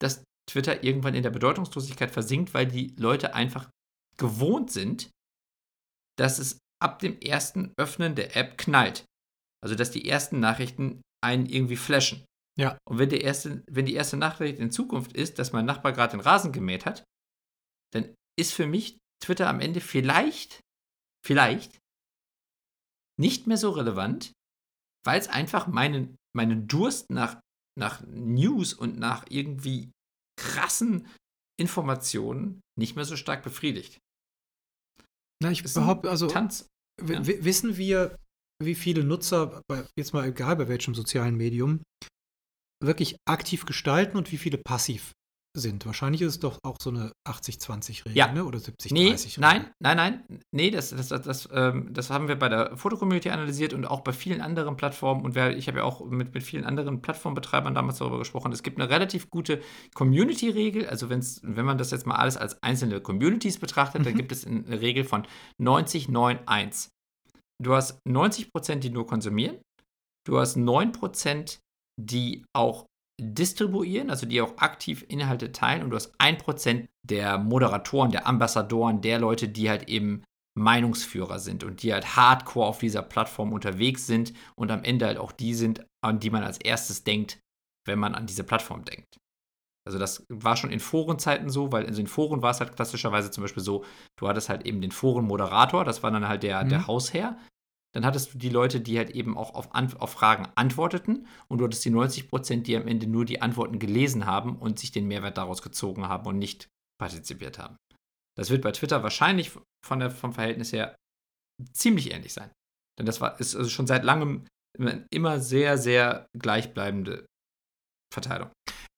[0.00, 3.70] dass Twitter irgendwann in der Bedeutungslosigkeit versinkt, weil die Leute einfach
[4.16, 5.10] gewohnt sind,
[6.18, 9.04] dass es ab dem ersten Öffnen der App knallt.
[9.62, 12.24] Also dass die ersten Nachrichten einen irgendwie flashen.
[12.60, 12.78] Ja.
[12.88, 16.12] Und wenn, der erste, wenn die erste Nachricht in Zukunft ist, dass mein Nachbar gerade
[16.12, 17.04] den Rasen gemäht hat,
[17.94, 20.60] dann ist für mich Twitter am Ende vielleicht,
[21.26, 21.78] vielleicht
[23.18, 24.32] nicht mehr so relevant,
[25.06, 27.40] weil es einfach meinen, meinen Durst nach,
[27.78, 29.90] nach News und nach irgendwie
[30.38, 31.08] krassen
[31.58, 33.98] Informationen nicht mehr so stark befriedigt.
[35.42, 36.66] Na, ich behaupte, also Tanz.
[37.02, 37.26] Ja.
[37.26, 38.16] Wissen wir,
[38.62, 39.62] wie viele Nutzer,
[39.98, 41.82] jetzt mal egal bei welchem sozialen Medium,
[42.82, 45.12] wirklich aktiv gestalten und wie viele passiv
[45.56, 45.84] sind.
[45.84, 48.32] Wahrscheinlich ist es doch auch so eine 80-20-Regel, ja.
[48.32, 48.44] ne?
[48.44, 48.92] oder 70-30-Regel.
[48.92, 50.40] Nee, nein, nein, nein.
[50.54, 54.02] Nee, das, das, das, das, ähm, das haben wir bei der Fotocommunity analysiert und auch
[54.02, 55.24] bei vielen anderen Plattformen.
[55.24, 58.52] Und wir, ich habe ja auch mit, mit vielen anderen Plattformbetreibern damals darüber gesprochen.
[58.52, 59.60] Es gibt eine relativ gute
[59.94, 60.86] Community-Regel.
[60.86, 64.04] Also wenn's, wenn man das jetzt mal alles als einzelne Communities betrachtet, mhm.
[64.04, 65.26] dann gibt es eine Regel von
[65.60, 66.90] 90-9-1.
[67.60, 69.58] Du hast 90 Prozent, die nur konsumieren.
[70.26, 71.60] Du hast 9 Prozent,
[71.96, 72.86] die auch
[73.20, 78.26] distribuieren, also die auch aktiv Inhalte teilen und du hast ein Prozent der Moderatoren, der
[78.26, 80.24] Ambassadoren, der Leute, die halt eben
[80.58, 85.18] Meinungsführer sind und die halt hardcore auf dieser Plattform unterwegs sind und am Ende halt
[85.18, 87.38] auch die sind, an die man als erstes denkt,
[87.86, 89.18] wenn man an diese Plattform denkt.
[89.86, 93.42] Also das war schon in Forenzeiten so, weil in Foren war es halt klassischerweise zum
[93.42, 93.84] Beispiel so,
[94.18, 96.68] du hattest halt eben den Forenmoderator, das war dann halt der, mhm.
[96.68, 97.38] der Hausherr,
[97.92, 101.64] dann hattest du die Leute, die halt eben auch auf, auf Fragen antworteten und du
[101.64, 105.08] hattest die 90 Prozent, die am Ende nur die Antworten gelesen haben und sich den
[105.08, 106.68] Mehrwert daraus gezogen haben und nicht
[107.00, 107.76] partizipiert haben.
[108.36, 109.52] Das wird bei Twitter wahrscheinlich
[109.84, 110.94] von der, vom Verhältnis her
[111.72, 112.50] ziemlich ähnlich sein.
[112.98, 114.46] Denn das war, ist also schon seit langem
[115.10, 117.26] immer sehr, sehr gleichbleibende
[118.12, 118.50] Verteilung.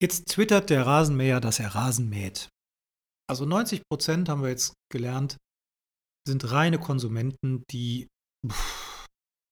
[0.03, 2.49] Jetzt twittert der Rasenmäher, dass er Rasen mäht.
[3.31, 5.37] Also 90 Prozent haben wir jetzt gelernt,
[6.27, 8.09] sind reine Konsumenten, die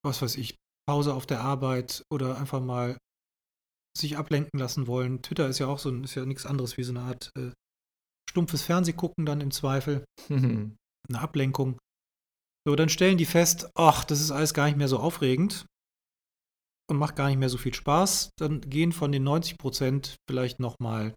[0.04, 0.56] was weiß ich,
[0.88, 2.98] Pause auf der Arbeit oder einfach mal
[3.96, 5.22] sich ablenken lassen wollen.
[5.22, 7.50] Twitter ist ja auch so, ist ja nichts anderes wie so eine Art äh,
[8.28, 10.04] stumpfes Fernsehgucken dann im Zweifel.
[10.30, 11.78] eine Ablenkung.
[12.66, 15.66] So, dann stellen die fest, ach, das ist alles gar nicht mehr so aufregend
[16.90, 18.30] und macht gar nicht mehr so viel Spaß.
[18.38, 21.14] Dann gehen von den 90 Prozent vielleicht nochmal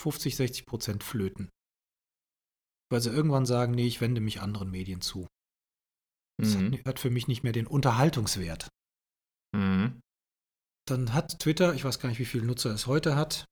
[0.00, 1.50] 50, 60 Prozent flöten.
[2.90, 5.26] Weil sie irgendwann sagen, nee, ich wende mich anderen Medien zu.
[6.42, 6.82] Das mhm.
[6.84, 8.68] hat, für mich nicht mehr den Unterhaltungswert.
[9.54, 10.00] Mhm.
[10.88, 13.44] Dann hat Twitter, ich weiß gar nicht, wie viele Nutzer es heute hat.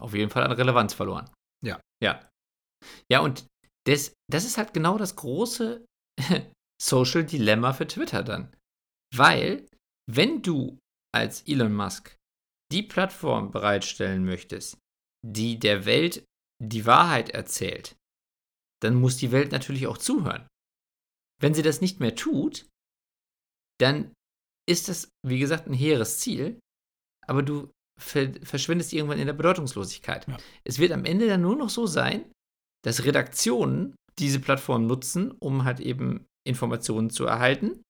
[0.00, 1.30] Auf jeden Fall an Relevanz verloren.
[1.64, 1.80] Ja.
[2.02, 2.28] Ja.
[3.10, 3.46] Ja, und
[3.86, 5.86] das, das ist halt genau das große
[6.82, 8.54] Social Dilemma für Twitter dann.
[9.16, 9.66] Weil,
[10.06, 10.78] wenn du
[11.14, 12.14] als Elon Musk
[12.70, 14.76] die Plattform bereitstellen möchtest,
[15.26, 16.24] die der Welt
[16.62, 17.96] die Wahrheit erzählt,
[18.82, 20.46] dann muss die Welt natürlich auch zuhören.
[21.40, 22.66] Wenn sie das nicht mehr tut,
[23.80, 24.12] dann
[24.68, 26.58] ist das, wie gesagt, ein hehres Ziel,
[27.26, 30.28] aber du verschwindest irgendwann in der Bedeutungslosigkeit.
[30.28, 30.36] Ja.
[30.64, 32.30] Es wird am Ende dann nur noch so sein,
[32.84, 37.82] dass Redaktionen diese Plattform nutzen, um halt eben Informationen zu erhalten.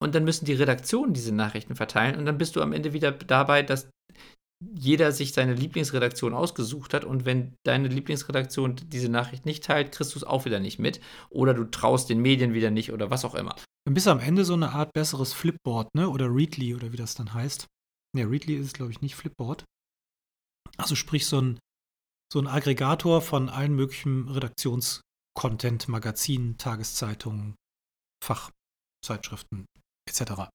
[0.00, 3.12] Und dann müssen die Redaktionen diese Nachrichten verteilen und dann bist du am Ende wieder
[3.12, 3.88] dabei, dass
[4.74, 10.14] jeder sich seine Lieblingsredaktion ausgesucht hat und wenn deine Lieblingsredaktion diese Nachricht nicht teilt, kriegst
[10.14, 13.24] du es auch wieder nicht mit oder du traust den Medien wieder nicht oder was
[13.24, 13.56] auch immer.
[13.84, 16.08] Dann bist du am Ende so eine Art besseres Flipboard, ne?
[16.08, 17.66] Oder Readly oder wie das dann heißt.
[18.14, 19.64] Ne, Readly ist es, glaube ich, nicht Flipboard.
[20.76, 21.58] Also sprich so ein,
[22.32, 27.56] so ein Aggregator von allen möglichen Redaktionscontent, Magazinen, Tageszeitungen,
[28.22, 29.66] Fachzeitschriften
[30.08, 30.48] etc.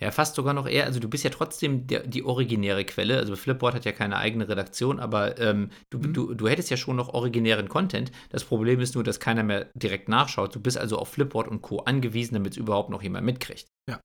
[0.00, 3.16] Ja, fast sogar noch eher, also du bist ja trotzdem der, die originäre Quelle.
[3.16, 6.14] Also Flipboard hat ja keine eigene Redaktion, aber ähm, du, mhm.
[6.14, 8.12] du, du hättest ja schon noch originären Content.
[8.30, 10.54] Das Problem ist nur, dass keiner mehr direkt nachschaut.
[10.54, 11.80] Du bist also auf Flipboard und Co.
[11.80, 13.66] angewiesen, damit es überhaupt noch jemand mitkriegt.
[13.90, 14.00] Ja.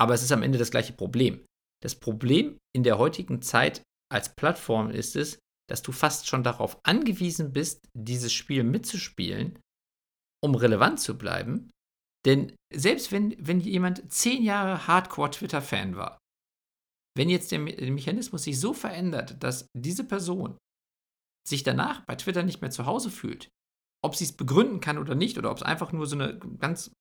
[0.00, 1.44] Aber es ist am Ende das gleiche Problem.
[1.82, 6.78] Das Problem in der heutigen Zeit als Plattform ist es, dass du fast schon darauf
[6.84, 9.58] angewiesen bist, dieses Spiel mitzuspielen,
[10.42, 11.70] um relevant zu bleiben,
[12.26, 16.18] denn selbst wenn, wenn jemand zehn Jahre Hardcore-Twitter-Fan war,
[17.16, 20.58] wenn jetzt der Mechanismus sich so verändert, dass diese Person
[21.48, 23.48] sich danach bei Twitter nicht mehr zu Hause fühlt,
[24.04, 26.92] ob sie es begründen kann oder nicht, oder ob es einfach nur so eine ganz,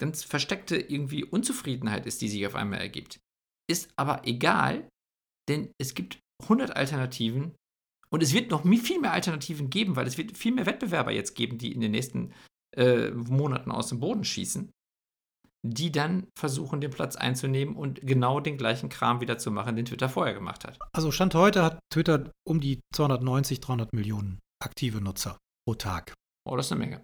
[0.00, 3.20] ganz versteckte irgendwie Unzufriedenheit ist, die sich auf einmal ergibt.
[3.70, 4.88] Ist aber egal,
[5.48, 7.54] denn es gibt 100 Alternativen
[8.10, 11.34] und es wird noch viel mehr Alternativen geben, weil es wird viel mehr Wettbewerber jetzt
[11.34, 12.32] geben, die in den nächsten
[12.76, 14.70] äh, Monaten aus dem Boden schießen,
[15.66, 19.84] die dann versuchen, den Platz einzunehmen und genau den gleichen Kram wieder zu machen, den
[19.84, 20.78] Twitter vorher gemacht hat.
[20.92, 26.14] Also Stand heute hat Twitter um die 290, 300 Millionen aktive Nutzer pro Tag.
[26.48, 27.02] Oh, das ist eine Menge.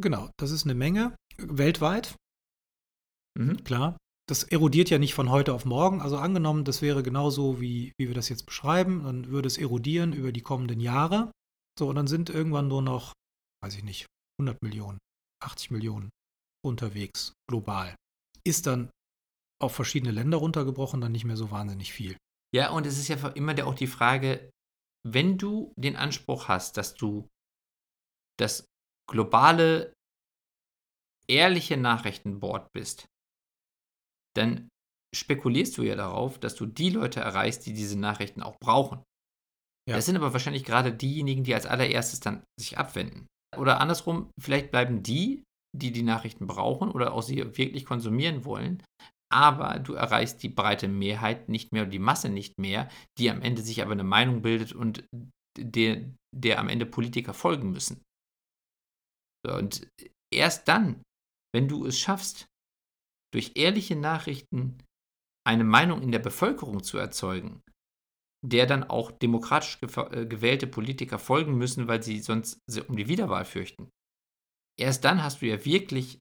[0.00, 2.16] Genau, das ist eine Menge weltweit.
[3.38, 3.62] Mhm.
[3.64, 3.96] Klar.
[4.28, 6.00] Das erodiert ja nicht von heute auf morgen.
[6.00, 10.12] Also angenommen, das wäre genauso, wie, wie wir das jetzt beschreiben, dann würde es erodieren
[10.12, 11.32] über die kommenden Jahre.
[11.76, 13.12] So, und dann sind irgendwann nur noch,
[13.64, 14.06] weiß ich nicht,
[14.40, 14.98] 100 Millionen,
[15.42, 16.10] 80 Millionen
[16.64, 17.94] unterwegs, global.
[18.44, 18.90] Ist dann
[19.60, 22.16] auf verschiedene Länder runtergebrochen, dann nicht mehr so wahnsinnig viel.
[22.54, 24.50] Ja, und es ist ja immer auch die Frage,
[25.06, 27.28] wenn du den Anspruch hast, dass du
[28.38, 28.64] das
[29.08, 29.92] globale,
[31.28, 33.06] ehrliche Nachrichtenboard bist,
[34.34, 34.68] dann
[35.14, 39.02] spekulierst du ja darauf, dass du die Leute erreichst, die diese Nachrichten auch brauchen.
[39.88, 39.96] Ja.
[39.96, 43.26] Das sind aber wahrscheinlich gerade diejenigen, die als allererstes dann sich abwenden.
[43.56, 45.42] Oder andersrum, vielleicht bleiben die,
[45.76, 48.82] die die Nachrichten brauchen oder auch sie wirklich konsumieren wollen,
[49.32, 53.42] aber du erreichst die breite Mehrheit nicht mehr und die Masse nicht mehr, die am
[53.42, 55.04] Ende sich aber eine Meinung bildet und
[55.58, 58.02] der, der am Ende Politiker folgen müssen.
[59.46, 59.88] Und
[60.32, 61.02] erst dann,
[61.54, 62.46] wenn du es schaffst,
[63.32, 64.78] durch ehrliche Nachrichten
[65.46, 67.62] eine Meinung in der Bevölkerung zu erzeugen,
[68.42, 73.44] der dann auch demokratisch äh, gewählte Politiker folgen müssen, weil sie sonst um die Wiederwahl
[73.44, 73.90] fürchten.
[74.78, 76.18] Erst dann hast du ja wirklich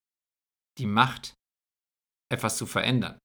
[0.78, 1.34] die Macht,
[2.32, 3.18] etwas zu verändern.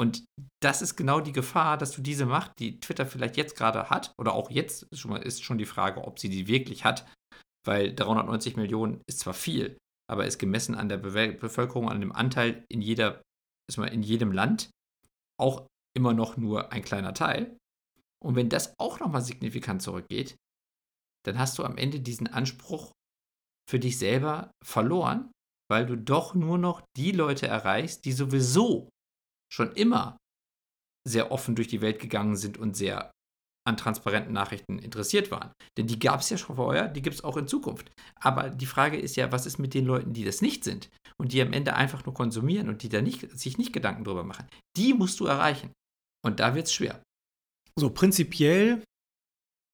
[0.00, 0.24] Und
[0.62, 4.14] das ist genau die Gefahr, dass du diese Macht, die Twitter vielleicht jetzt gerade hat,
[4.18, 7.06] oder auch jetzt ist schon, ist schon die Frage, ob sie die wirklich hat,
[7.66, 9.76] weil 390 Millionen ist zwar viel,
[10.10, 13.20] aber ist gemessen an der Be Bevölkerung, an dem Anteil in jeder,
[13.76, 14.70] mal, in jedem Land
[15.38, 15.66] auch
[15.96, 17.56] immer noch nur ein kleiner Teil.
[18.22, 20.36] Und wenn das auch nochmal signifikant zurückgeht,
[21.24, 22.92] dann hast du am Ende diesen Anspruch
[23.68, 25.30] für dich selber verloren,
[25.70, 28.88] weil du doch nur noch die Leute erreichst, die sowieso
[29.52, 30.16] schon immer
[31.08, 33.10] sehr offen durch die Welt gegangen sind und sehr
[33.66, 35.52] an transparenten Nachrichten interessiert waren.
[35.76, 37.90] Denn die gab es ja schon vorher, die gibt es auch in Zukunft.
[38.16, 41.32] Aber die Frage ist ja, was ist mit den Leuten, die das nicht sind und
[41.32, 44.46] die am Ende einfach nur konsumieren und die da nicht, sich nicht Gedanken drüber machen?
[44.76, 45.72] Die musst du erreichen.
[46.22, 47.02] Und da wird es schwer.
[47.78, 48.82] So, prinzipiell,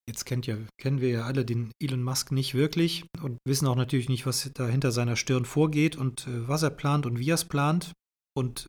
[0.09, 3.75] jetzt kennt ja, kennen wir ja alle den Elon Musk nicht wirklich und wissen auch
[3.75, 7.31] natürlich nicht, was da hinter seiner Stirn vorgeht und äh, was er plant und wie
[7.31, 7.93] er es plant
[8.37, 8.67] und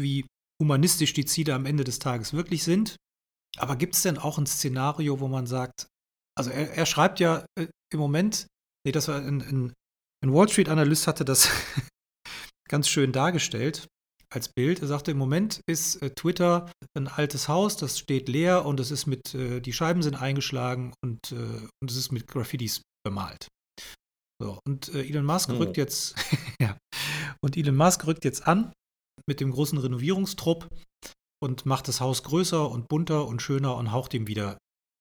[0.00, 0.26] wie
[0.62, 2.96] humanistisch die Ziele am Ende des Tages wirklich sind.
[3.56, 5.86] Aber gibt es denn auch ein Szenario, wo man sagt,
[6.36, 8.46] also er, er schreibt ja äh, im Moment,
[8.84, 9.72] nee, das war ein, ein,
[10.24, 11.50] ein Wall Street Analyst hatte das
[12.68, 13.86] ganz schön dargestellt
[14.34, 14.80] als Bild.
[14.80, 18.90] Er sagte, im Moment ist äh, Twitter ein altes Haus, das steht leer und es
[18.90, 21.36] ist mit, äh, die Scheiben sind eingeschlagen und, äh,
[21.80, 23.48] und es ist mit Graffitis bemalt.
[24.42, 25.56] So, und äh, Elon Musk oh.
[25.56, 26.14] rückt jetzt,
[26.60, 26.76] ja,
[27.42, 28.72] und Elon Musk rückt jetzt an
[29.28, 30.68] mit dem großen Renovierungstrupp
[31.42, 34.58] und macht das Haus größer und bunter und schöner und haucht ihm wieder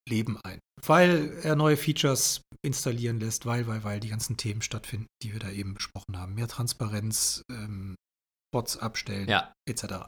[0.10, 0.60] Leben ein.
[0.86, 5.40] Weil er neue Features installieren lässt, weil, weil, weil die ganzen Themen stattfinden, die wir
[5.40, 6.36] da eben besprochen haben.
[6.36, 7.96] Mehr Transparenz, ähm,
[8.54, 9.54] Bots abstellen, ja.
[9.68, 10.06] etc.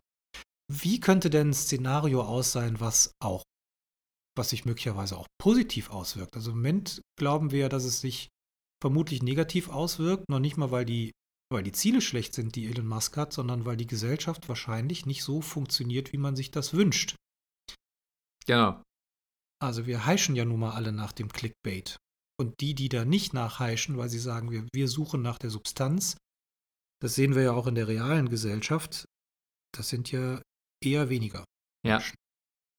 [0.71, 3.43] Wie könnte denn ein Szenario aus sein, was auch,
[4.37, 6.35] was sich möglicherweise auch positiv auswirkt?
[6.37, 8.29] Also im Moment glauben wir ja, dass es sich
[8.81, 11.11] vermutlich negativ auswirkt, noch nicht mal, weil die
[11.51, 15.23] weil die Ziele schlecht sind, die Elon Musk hat, sondern weil die Gesellschaft wahrscheinlich nicht
[15.23, 17.15] so funktioniert, wie man sich das wünscht.
[18.45, 18.81] Genau.
[19.61, 21.97] Also wir heischen ja nun mal alle nach dem Clickbait.
[22.37, 26.17] Und die, die da nicht nachheischen, weil sie sagen, wir, wir suchen nach der Substanz,
[27.05, 29.05] das sehen wir ja auch in der realen Gesellschaft,
[29.77, 30.41] das sind ja
[30.83, 31.45] eher weniger.
[31.85, 32.01] Ja.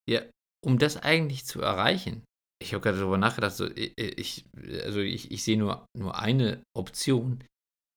[0.09, 0.21] Ja,
[0.65, 2.25] um das eigentlich zu erreichen,
[2.61, 4.45] ich habe gerade darüber nachgedacht, so, ich,
[4.83, 7.41] also ich, ich sehe nur, nur eine Option,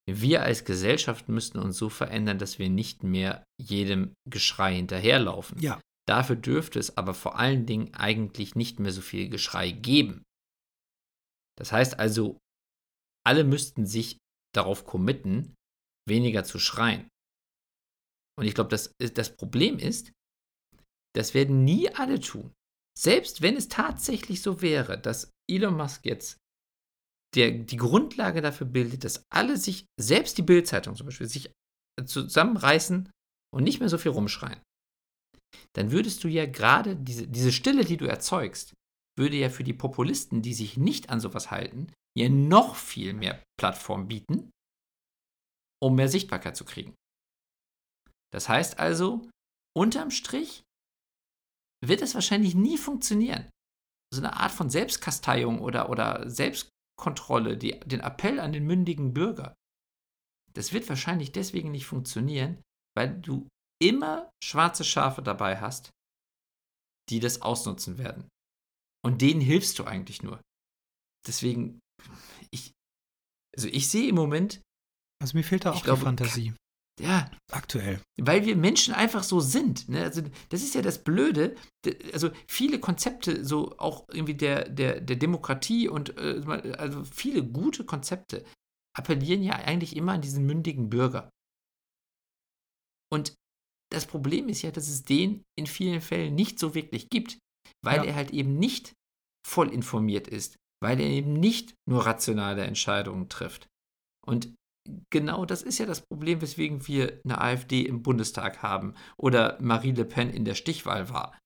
[0.09, 5.59] wir als Gesellschaft müssten uns so verändern, dass wir nicht mehr jedem Geschrei hinterherlaufen.
[5.61, 5.81] Ja.
[6.09, 10.23] Dafür dürfte es aber vor allen Dingen eigentlich nicht mehr so viel Geschrei geben.
[11.59, 12.39] Das heißt also,
[13.27, 14.17] alle müssten sich
[14.55, 15.55] darauf committen,
[16.09, 17.09] weniger zu schreien.
[18.39, 20.13] Und ich glaube, das, das Problem ist,
[21.15, 22.53] das werden nie alle tun.
[22.99, 26.41] Selbst wenn es tatsächlich so wäre, dass Elon Musk jetzt
[27.35, 31.53] der die Grundlage dafür bildet, dass alle sich, selbst die Bildzeitung zum Beispiel, sich
[32.05, 33.11] zusammenreißen
[33.55, 34.61] und nicht mehr so viel rumschreien,
[35.75, 38.75] dann würdest du ja gerade diese, diese Stille, die du erzeugst,
[39.19, 43.43] würde ja für die Populisten, die sich nicht an sowas halten, ja noch viel mehr
[43.59, 44.51] Plattform bieten,
[45.83, 46.95] um mehr Sichtbarkeit zu kriegen.
[48.33, 49.29] Das heißt also,
[49.77, 50.63] unterm Strich
[51.85, 53.49] wird es wahrscheinlich nie funktionieren.
[54.13, 59.55] So eine Art von Selbstkasteiung oder, oder Selbstkontrolle, die, den Appell an den mündigen Bürger,
[60.53, 62.63] das wird wahrscheinlich deswegen nicht funktionieren,
[62.97, 63.49] weil du
[63.81, 65.91] immer schwarze Schafe dabei hast,
[67.09, 68.29] die das ausnutzen werden.
[69.05, 70.41] Und denen hilfst du eigentlich nur.
[71.27, 71.81] Deswegen,
[72.51, 72.73] ich,
[73.55, 74.61] also ich sehe im Moment.
[75.21, 76.55] Also mir fehlt da auch glaube, die Fantasie.
[77.01, 77.31] Ja.
[77.51, 78.01] Aktuell.
[78.21, 79.89] Weil wir Menschen einfach so sind.
[79.89, 80.03] Ne?
[80.03, 81.57] Also das ist ja das Blöde.
[82.13, 86.43] Also viele Konzepte, so auch irgendwie der, der, der Demokratie und äh,
[86.77, 88.45] also viele gute Konzepte
[88.97, 91.31] appellieren ja eigentlich immer an diesen mündigen Bürger.
[93.13, 93.35] Und
[93.93, 97.39] das Problem ist ja, dass es den in vielen Fällen nicht so wirklich gibt,
[97.85, 98.05] weil ja.
[98.05, 98.93] er halt eben nicht
[99.47, 103.67] voll informiert ist, weil er eben nicht nur rationale Entscheidungen trifft.
[104.25, 104.55] Und
[105.11, 109.93] genau das ist ja das Problem, weswegen wir eine AfD im Bundestag haben oder Marie
[109.93, 111.39] Le Pen in der Stichwahl war.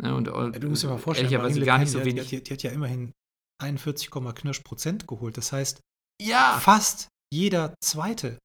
[0.00, 2.04] Ne, und, und ja, du musst dir mal vorstellen, Marie gar Pen, nicht so die,
[2.04, 2.28] wenig.
[2.28, 3.12] Die, die, hat ja immerhin
[3.60, 5.36] 41, knirsch Prozent geholt.
[5.36, 5.80] Das heißt,
[6.22, 6.58] ja.
[6.60, 8.38] fast jeder Zweite.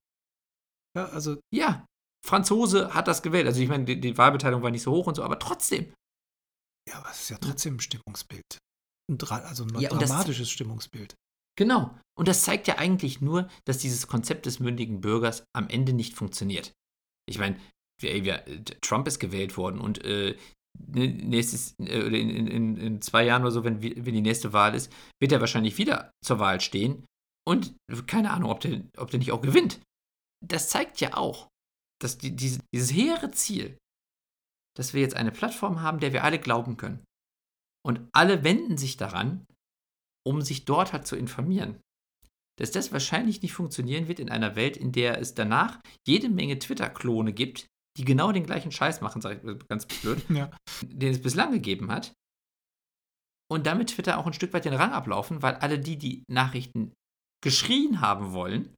[0.96, 1.38] Ja, also.
[1.52, 1.86] Ja,
[2.26, 3.46] Franzose hat das gewählt.
[3.46, 5.92] Also ich meine, die, die Wahlbeteiligung war nicht so hoch und so, aber trotzdem.
[6.88, 8.58] Ja, aber es ist ja trotzdem ein Stimmungsbild.
[9.10, 11.14] Ein, also ein ja, dramatisches Stimmungsbild.
[11.56, 11.96] Genau.
[12.16, 16.14] Und das zeigt ja eigentlich nur, dass dieses Konzept des mündigen Bürgers am Ende nicht
[16.14, 16.72] funktioniert.
[17.26, 17.58] Ich meine,
[18.80, 20.36] Trump ist gewählt worden und äh,
[20.78, 24.74] ne, nächstes, äh, in, in, in, zwei Jahren oder so, wenn, wenn die nächste Wahl
[24.74, 27.04] ist, wird er wahrscheinlich wieder zur Wahl stehen.
[27.46, 29.80] Und keine Ahnung, ob der, ob der nicht auch gewinnt.
[30.44, 31.48] Das zeigt ja auch,
[32.00, 33.78] dass die, diese, dieses hehre Ziel,
[34.76, 37.04] dass wir jetzt eine Plattform haben, der wir alle glauben können.
[37.86, 39.44] Und alle wenden sich daran,
[40.26, 41.80] um sich dort halt zu informieren.
[42.58, 46.58] Dass das wahrscheinlich nicht funktionieren wird in einer Welt, in der es danach jede Menge
[46.58, 50.50] Twitter-Klone gibt, die genau den gleichen Scheiß machen, sage ich ganz blöd, ja.
[50.82, 52.12] den es bislang gegeben hat.
[53.50, 56.92] Und damit Twitter auch ein Stück weit den Rang ablaufen, weil alle die, die Nachrichten
[57.42, 58.74] geschrien haben wollen,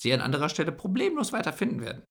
[0.00, 2.04] sie an anderer Stelle problemlos weiterfinden werden.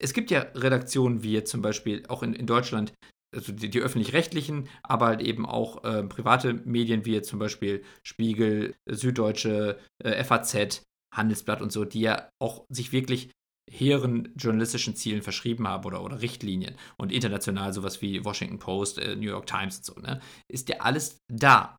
[0.00, 2.92] Es gibt ja Redaktionen wie jetzt zum Beispiel auch in, in Deutschland,
[3.36, 7.84] also die, die öffentlich-rechtlichen, aber halt eben auch äh, private Medien wie jetzt zum Beispiel
[8.02, 10.82] Spiegel, Süddeutsche, äh, FAZ,
[11.14, 13.30] Handelsblatt und so, die ja auch sich wirklich
[13.70, 19.16] hehren journalistischen Zielen verschrieben haben oder, oder Richtlinien und international sowas wie Washington Post, äh,
[19.16, 21.76] New York Times und so, ne, ist ja alles da.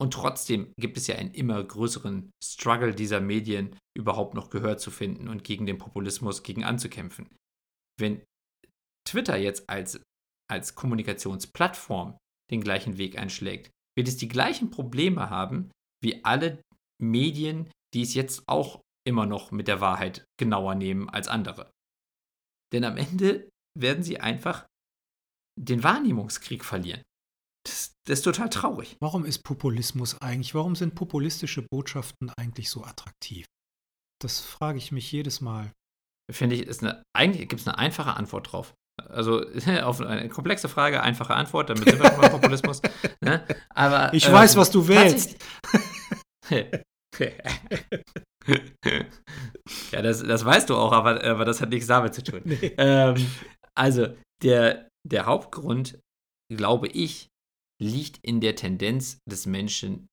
[0.00, 4.92] Und trotzdem gibt es ja einen immer größeren Struggle dieser Medien, überhaupt noch Gehör zu
[4.92, 7.28] finden und gegen den Populismus gegen anzukämpfen.
[7.98, 8.22] Wenn
[9.04, 10.00] Twitter jetzt als
[10.50, 12.16] als Kommunikationsplattform
[12.50, 15.70] den gleichen Weg einschlägt, wird es die gleichen Probleme haben
[16.02, 16.62] wie alle
[17.00, 21.70] Medien, die es jetzt auch immer noch mit der Wahrheit genauer nehmen als andere.
[22.72, 24.66] Denn am Ende werden sie einfach
[25.58, 27.02] den Wahrnehmungskrieg verlieren.
[27.66, 28.96] Das, das, ist total traurig.
[29.00, 33.46] Warum ist Populismus eigentlich, warum sind populistische Botschaften eigentlich so attraktiv?
[34.20, 35.72] Das frage ich mich jedes Mal.
[36.30, 38.74] Finde ich, ist eine, eigentlich gibt es eine einfache Antwort drauf.
[39.08, 39.44] Also
[39.82, 42.82] auf eine komplexe Frage, einfache Antwort, damit sind wir schon beim Populismus.
[43.20, 43.44] Ne?
[43.70, 45.36] Aber, ich ähm, weiß, was du wählst.
[49.92, 52.40] ja, das, das weißt du auch, aber, aber das hat nichts damit zu tun.
[52.44, 52.74] Nee.
[52.78, 53.16] Ähm,
[53.74, 54.06] also,
[54.42, 55.98] der, der Hauptgrund,
[56.52, 57.28] glaube ich,
[57.82, 60.06] liegt in der Tendenz des Menschen,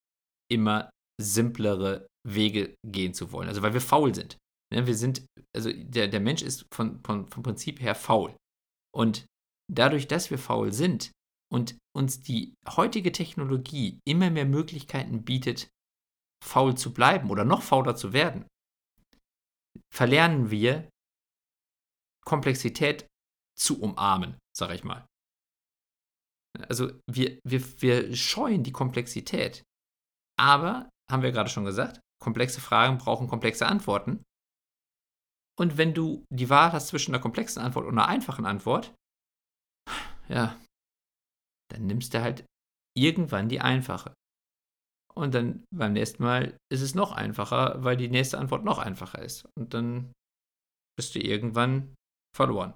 [0.50, 3.48] immer simplere Wege gehen zu wollen.
[3.48, 4.36] Also, weil wir faul sind.
[4.74, 4.86] Ne?
[4.86, 5.24] Wir sind,
[5.56, 8.34] also der, der Mensch ist von, von, vom Prinzip her faul.
[8.96, 9.26] Und
[9.70, 11.12] dadurch, dass wir faul sind
[11.52, 15.68] und uns die heutige Technologie immer mehr Möglichkeiten bietet,
[16.42, 18.46] faul zu bleiben oder noch fauler zu werden,
[19.92, 20.88] verlernen wir
[22.24, 23.06] Komplexität
[23.58, 25.06] zu umarmen, sage ich mal.
[26.68, 29.62] Also wir, wir, wir scheuen die Komplexität.
[30.38, 34.22] Aber, haben wir gerade schon gesagt, komplexe Fragen brauchen komplexe Antworten.
[35.58, 38.94] Und wenn du die Wahl hast zwischen einer komplexen Antwort und einer einfachen Antwort,
[40.28, 40.60] ja,
[41.72, 42.44] dann nimmst du halt
[42.96, 44.14] irgendwann die einfache.
[45.14, 49.22] Und dann beim nächsten Mal ist es noch einfacher, weil die nächste Antwort noch einfacher
[49.22, 49.48] ist.
[49.58, 50.12] Und dann
[50.98, 51.94] bist du irgendwann
[52.36, 52.74] verloren.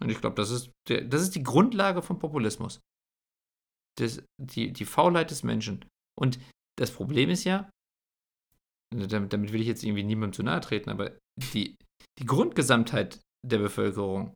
[0.00, 2.80] Und ich glaube, das, ist das ist die Grundlage vom Populismus.
[3.98, 5.84] Das, die, die Faulheit des Menschen.
[6.18, 6.40] Und
[6.78, 7.70] das Problem ist ja,
[8.94, 11.12] damit, damit will ich jetzt irgendwie niemandem zu nahe treten, aber
[11.52, 11.76] die,
[12.18, 14.34] die Grundgesamtheit der Bevölkerung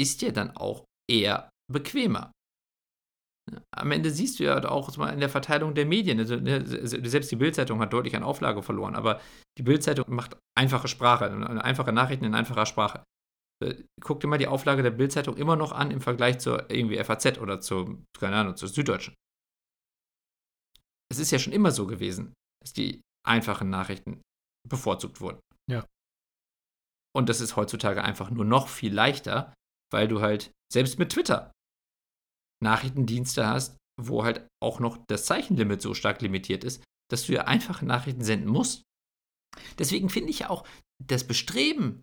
[0.00, 2.32] ist ja dann auch eher bequemer.
[3.76, 6.18] Am Ende siehst du ja auch mal in der Verteilung der Medien.
[6.20, 9.20] Also, ne, selbst die Bildzeitung hat deutlich an Auflage verloren, aber
[9.58, 11.26] die Bildzeitung macht einfache Sprache,
[11.62, 13.04] einfache Nachrichten in einfacher Sprache.
[13.62, 17.02] Äh, guck dir mal die Auflage der Bildzeitung immer noch an im Vergleich zur irgendwie
[17.02, 19.14] FAZ oder zur, keine Ahnung, zur Süddeutschen.
[21.10, 24.20] Es ist ja schon immer so gewesen, dass die einfachen Nachrichten
[24.68, 25.40] bevorzugt wurden.
[25.70, 25.86] Ja.
[27.14, 29.54] Und das ist heutzutage einfach nur noch viel leichter,
[29.92, 31.52] weil du halt selbst mit Twitter
[32.62, 37.44] Nachrichtendienste hast, wo halt auch noch das Zeichenlimit so stark limitiert ist, dass du ja
[37.44, 38.82] einfache Nachrichten senden musst.
[39.78, 40.66] Deswegen finde ich auch
[41.04, 42.02] das Bestreben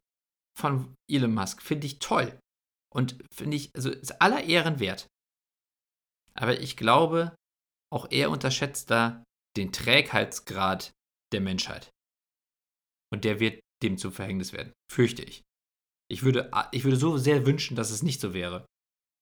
[0.60, 2.38] von Elon Musk finde ich toll
[2.94, 5.08] und finde ich also ist aller Ehren wert.
[6.36, 7.36] Aber ich glaube,
[7.92, 9.24] auch er unterschätzt da
[9.58, 10.92] den Trägheitsgrad
[11.34, 11.92] der Menschheit.
[13.12, 15.42] Und der wird dem zu Verhängnis werden, fürchte ich.
[16.12, 18.66] Ich würde, ich würde so sehr wünschen, dass es nicht so wäre.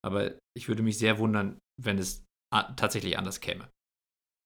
[0.06, 3.70] Aber ich würde mich sehr wundern, wenn es tatsächlich anders käme.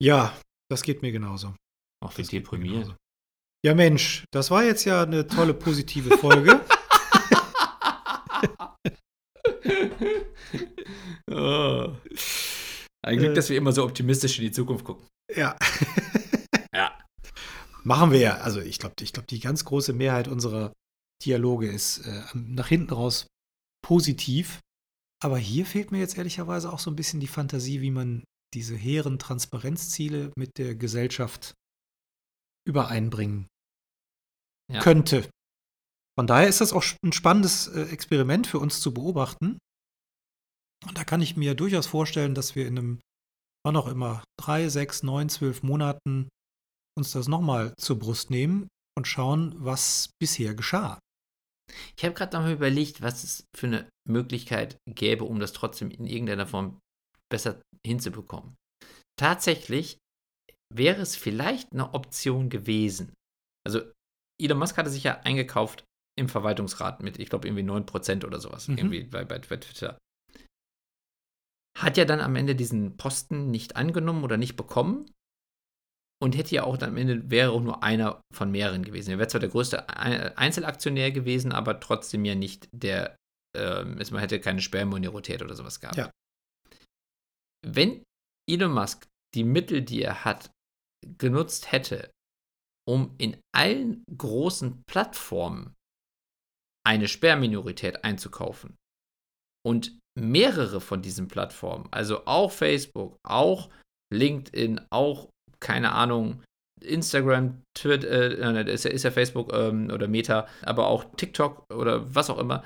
[0.01, 0.35] Ja,
[0.69, 1.55] das geht mir genauso.
[2.03, 2.95] Auch wie deprimierend.
[3.63, 6.65] Ja, Mensch, das war jetzt ja eine tolle positive Folge.
[11.31, 11.95] oh.
[13.03, 15.07] Ein Glück, äh, dass wir immer so optimistisch in die Zukunft gucken.
[15.35, 15.55] Ja.
[17.83, 18.37] Machen wir ja.
[18.37, 20.73] Also ich glaube, ich glaub, die ganz große Mehrheit unserer
[21.23, 23.27] Dialoge ist äh, nach hinten raus
[23.83, 24.59] positiv.
[25.23, 28.23] Aber hier fehlt mir jetzt ehrlicherweise auch so ein bisschen die Fantasie, wie man
[28.53, 31.53] diese hehren Transparenzziele mit der Gesellschaft
[32.67, 33.47] übereinbringen
[34.71, 34.81] ja.
[34.81, 35.29] könnte.
[36.17, 39.57] Von daher ist das auch ein spannendes äh, Experiment für uns zu beobachten.
[40.85, 42.99] Und da kann ich mir durchaus vorstellen, dass wir in einem,
[43.63, 46.27] wann auch immer, drei, sechs, neun, zwölf Monaten
[46.97, 48.67] uns das nochmal zur Brust nehmen
[48.97, 50.99] und schauen, was bisher geschah.
[51.97, 56.05] Ich habe gerade nochmal überlegt, was es für eine Möglichkeit gäbe, um das trotzdem in
[56.05, 56.79] irgendeiner Form
[57.29, 58.55] besser hinzubekommen.
[59.17, 59.97] Tatsächlich
[60.73, 63.13] wäre es vielleicht eine Option gewesen.
[63.65, 63.81] Also
[64.41, 65.85] Elon Musk hatte sich ja eingekauft
[66.19, 68.77] im Verwaltungsrat mit, ich glaube, irgendwie 9% oder sowas, mhm.
[68.77, 69.97] irgendwie bei, bei, bei Twitter.
[71.77, 75.09] Hat ja dann am Ende diesen Posten nicht angenommen oder nicht bekommen
[76.21, 79.11] und hätte ja auch dann am Ende wäre auch nur einer von mehreren gewesen.
[79.11, 83.15] Er wäre zwar der größte Einzelaktionär gewesen, aber trotzdem ja nicht der,
[83.57, 85.97] äh, man hätte keine Sperrminorität oder sowas gehabt.
[85.97, 86.11] Ja.
[87.65, 88.03] Wenn
[88.49, 90.51] Elon Musk die Mittel, die er hat,
[91.17, 92.11] genutzt hätte,
[92.87, 95.73] um in allen großen Plattformen
[96.85, 98.75] eine Sperrminorität einzukaufen
[99.65, 103.69] und mehrere von diesen Plattformen, also auch Facebook, auch
[104.13, 105.29] LinkedIn, auch,
[105.61, 106.43] keine Ahnung,
[106.81, 112.13] Instagram, Twitter, äh, ist, ja, ist ja Facebook ähm, oder Meta, aber auch TikTok oder
[112.13, 112.63] was auch immer.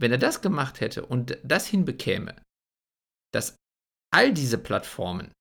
[0.00, 2.40] Wenn er das gemacht hätte und das hinbekäme,
[3.34, 3.56] dass
[4.14, 5.32] all diese Plattformen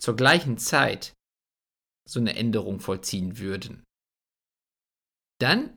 [0.00, 1.14] zur gleichen Zeit
[2.08, 3.84] so eine Änderung vollziehen würden,
[5.40, 5.76] dann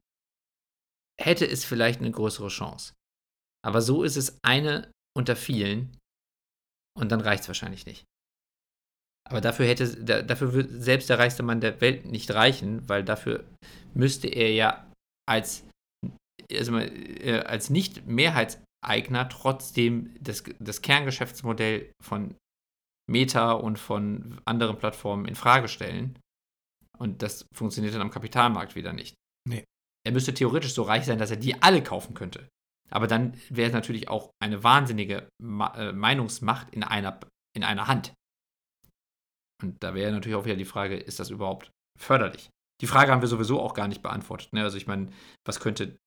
[1.20, 2.94] hätte es vielleicht eine größere Chance.
[3.64, 5.98] Aber so ist es eine unter vielen
[6.98, 8.06] und dann reicht es wahrscheinlich nicht.
[9.30, 13.46] Aber dafür hätte, dafür wird selbst der reichste Mann der Welt nicht reichen, weil dafür
[13.94, 14.92] müsste er ja
[15.30, 15.66] als,
[16.52, 22.36] also äh, als nicht Mehrheitseigner trotzdem das, das Kerngeschäftsmodell von
[23.10, 26.18] Meta und von anderen Plattformen in Frage stellen.
[26.98, 29.16] Und das funktioniert dann am Kapitalmarkt wieder nicht.
[29.48, 29.66] Nee.
[30.06, 32.48] Er müsste theoretisch so reich sein, dass er die alle kaufen könnte.
[32.90, 37.20] Aber dann wäre es natürlich auch eine wahnsinnige äh, Meinungsmacht in einer,
[37.56, 38.14] in einer Hand.
[39.62, 42.50] Und da wäre natürlich auch wieder die Frage, ist das überhaupt förderlich?
[42.82, 44.54] Die Frage haben wir sowieso auch gar nicht beantwortet.
[44.54, 44.64] Ne?
[44.64, 45.12] Also ich meine,
[45.46, 45.98] was könnte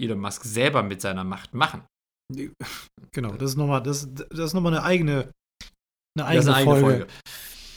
[0.00, 1.84] Elon Musk selber mit seiner Macht machen?
[3.14, 5.30] Genau, das ist nochmal das, das ist noch eine eigene,
[6.16, 6.86] eine eigene, eine Folge.
[6.86, 7.06] Folge.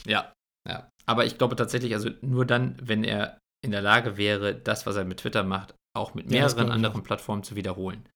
[0.07, 0.31] Ja,
[0.65, 0.89] ja.
[1.05, 4.95] Aber ich glaube tatsächlich, also nur dann, wenn er in der Lage wäre, das, was
[4.95, 8.07] er mit Twitter macht, auch mit mehreren ja, anderen Plattformen zu wiederholen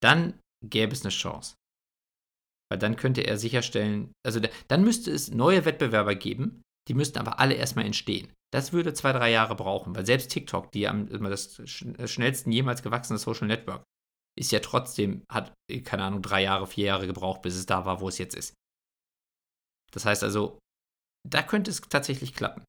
[0.00, 1.54] dann gäbe es eine Chance.
[2.70, 7.38] Weil dann könnte er sicherstellen, also dann müsste es neue Wettbewerber geben, die müssten aber
[7.38, 8.32] alle erstmal entstehen.
[8.52, 13.18] Das würde zwei, drei Jahre brauchen, weil selbst TikTok, die am das schnellsten jemals gewachsene
[13.18, 13.84] Social Network,
[14.38, 15.52] ist ja trotzdem, hat,
[15.84, 18.54] keine Ahnung, drei Jahre, vier Jahre gebraucht, bis es da war, wo es jetzt ist.
[19.92, 20.58] Das heißt also,
[21.28, 22.64] da könnte es tatsächlich klappen.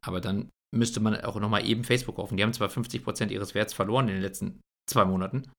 [0.00, 2.36] Aber dann müsste man auch nochmal eben Facebook kaufen.
[2.36, 5.50] Die haben zwar 50% ihres Werts verloren in den letzten zwei Monaten,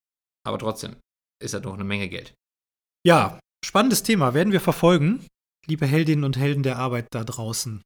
[0.45, 0.95] aber trotzdem,
[1.43, 2.34] ist das doch eine Menge Geld.
[3.05, 4.34] Ja, spannendes Thema.
[4.34, 5.26] Werden wir verfolgen,
[5.68, 7.82] liebe Heldinnen und Helden der Arbeit da draußen.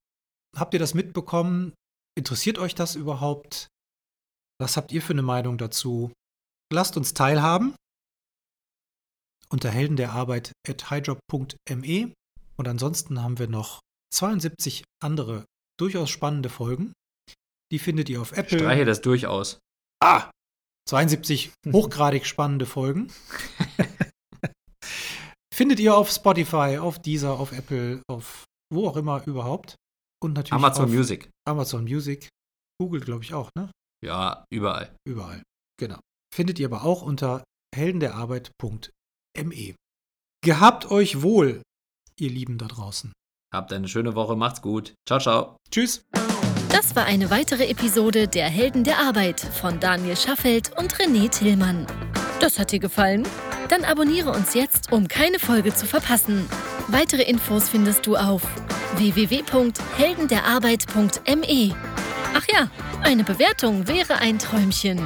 [0.56, 1.74] Habt ihr das mitbekommen?
[2.18, 3.68] Interessiert euch das überhaupt?
[4.62, 6.12] Was habt ihr für eine Meinung dazu?
[6.72, 7.76] Lasst uns teilhaben.
[9.50, 12.14] unter heldenderarbeit.highjob.me.
[12.56, 13.80] Und ansonsten haben wir noch
[14.14, 15.46] 72 andere
[15.80, 16.94] durchaus spannende Folgen.
[17.72, 18.60] Die findet ihr auf Apple.
[18.60, 19.60] Streiche das durchaus.
[20.02, 20.30] Ah!
[20.88, 23.12] 72 hochgradig spannende Folgen.
[25.54, 29.76] findet ihr auf Spotify, auf Deezer, auf Apple, auf wo auch immer überhaupt.
[30.24, 31.30] Und natürlich Amazon Music.
[31.46, 32.30] Amazon Music.
[32.80, 33.70] Google, glaube ich, auch, ne?
[34.04, 34.96] Ja, überall.
[35.08, 35.44] Überall.
[35.80, 36.00] Genau.
[36.34, 37.44] Findet ihr aber auch unter
[37.76, 39.76] heldenderarbeit.me.
[40.44, 41.62] Gehabt euch wohl,
[42.20, 43.14] ihr Lieben da draußen.
[43.54, 44.94] Habt eine schöne Woche, macht's gut.
[45.08, 45.58] Ciao, ciao.
[45.70, 46.04] Tschüss.
[46.70, 51.86] Das war eine weitere Episode der Helden der Arbeit von Daniel Schaffelt und René Tillmann.
[52.40, 53.28] Das hat dir gefallen?
[53.70, 56.50] Dann abonniere uns jetzt, um keine Folge zu verpassen.
[56.88, 58.44] Weitere Infos findest du auf
[58.98, 61.76] www.heldenderarbeit.me.
[62.36, 62.70] Ach ja,
[63.02, 65.00] eine Bewertung wäre ein Träumchen.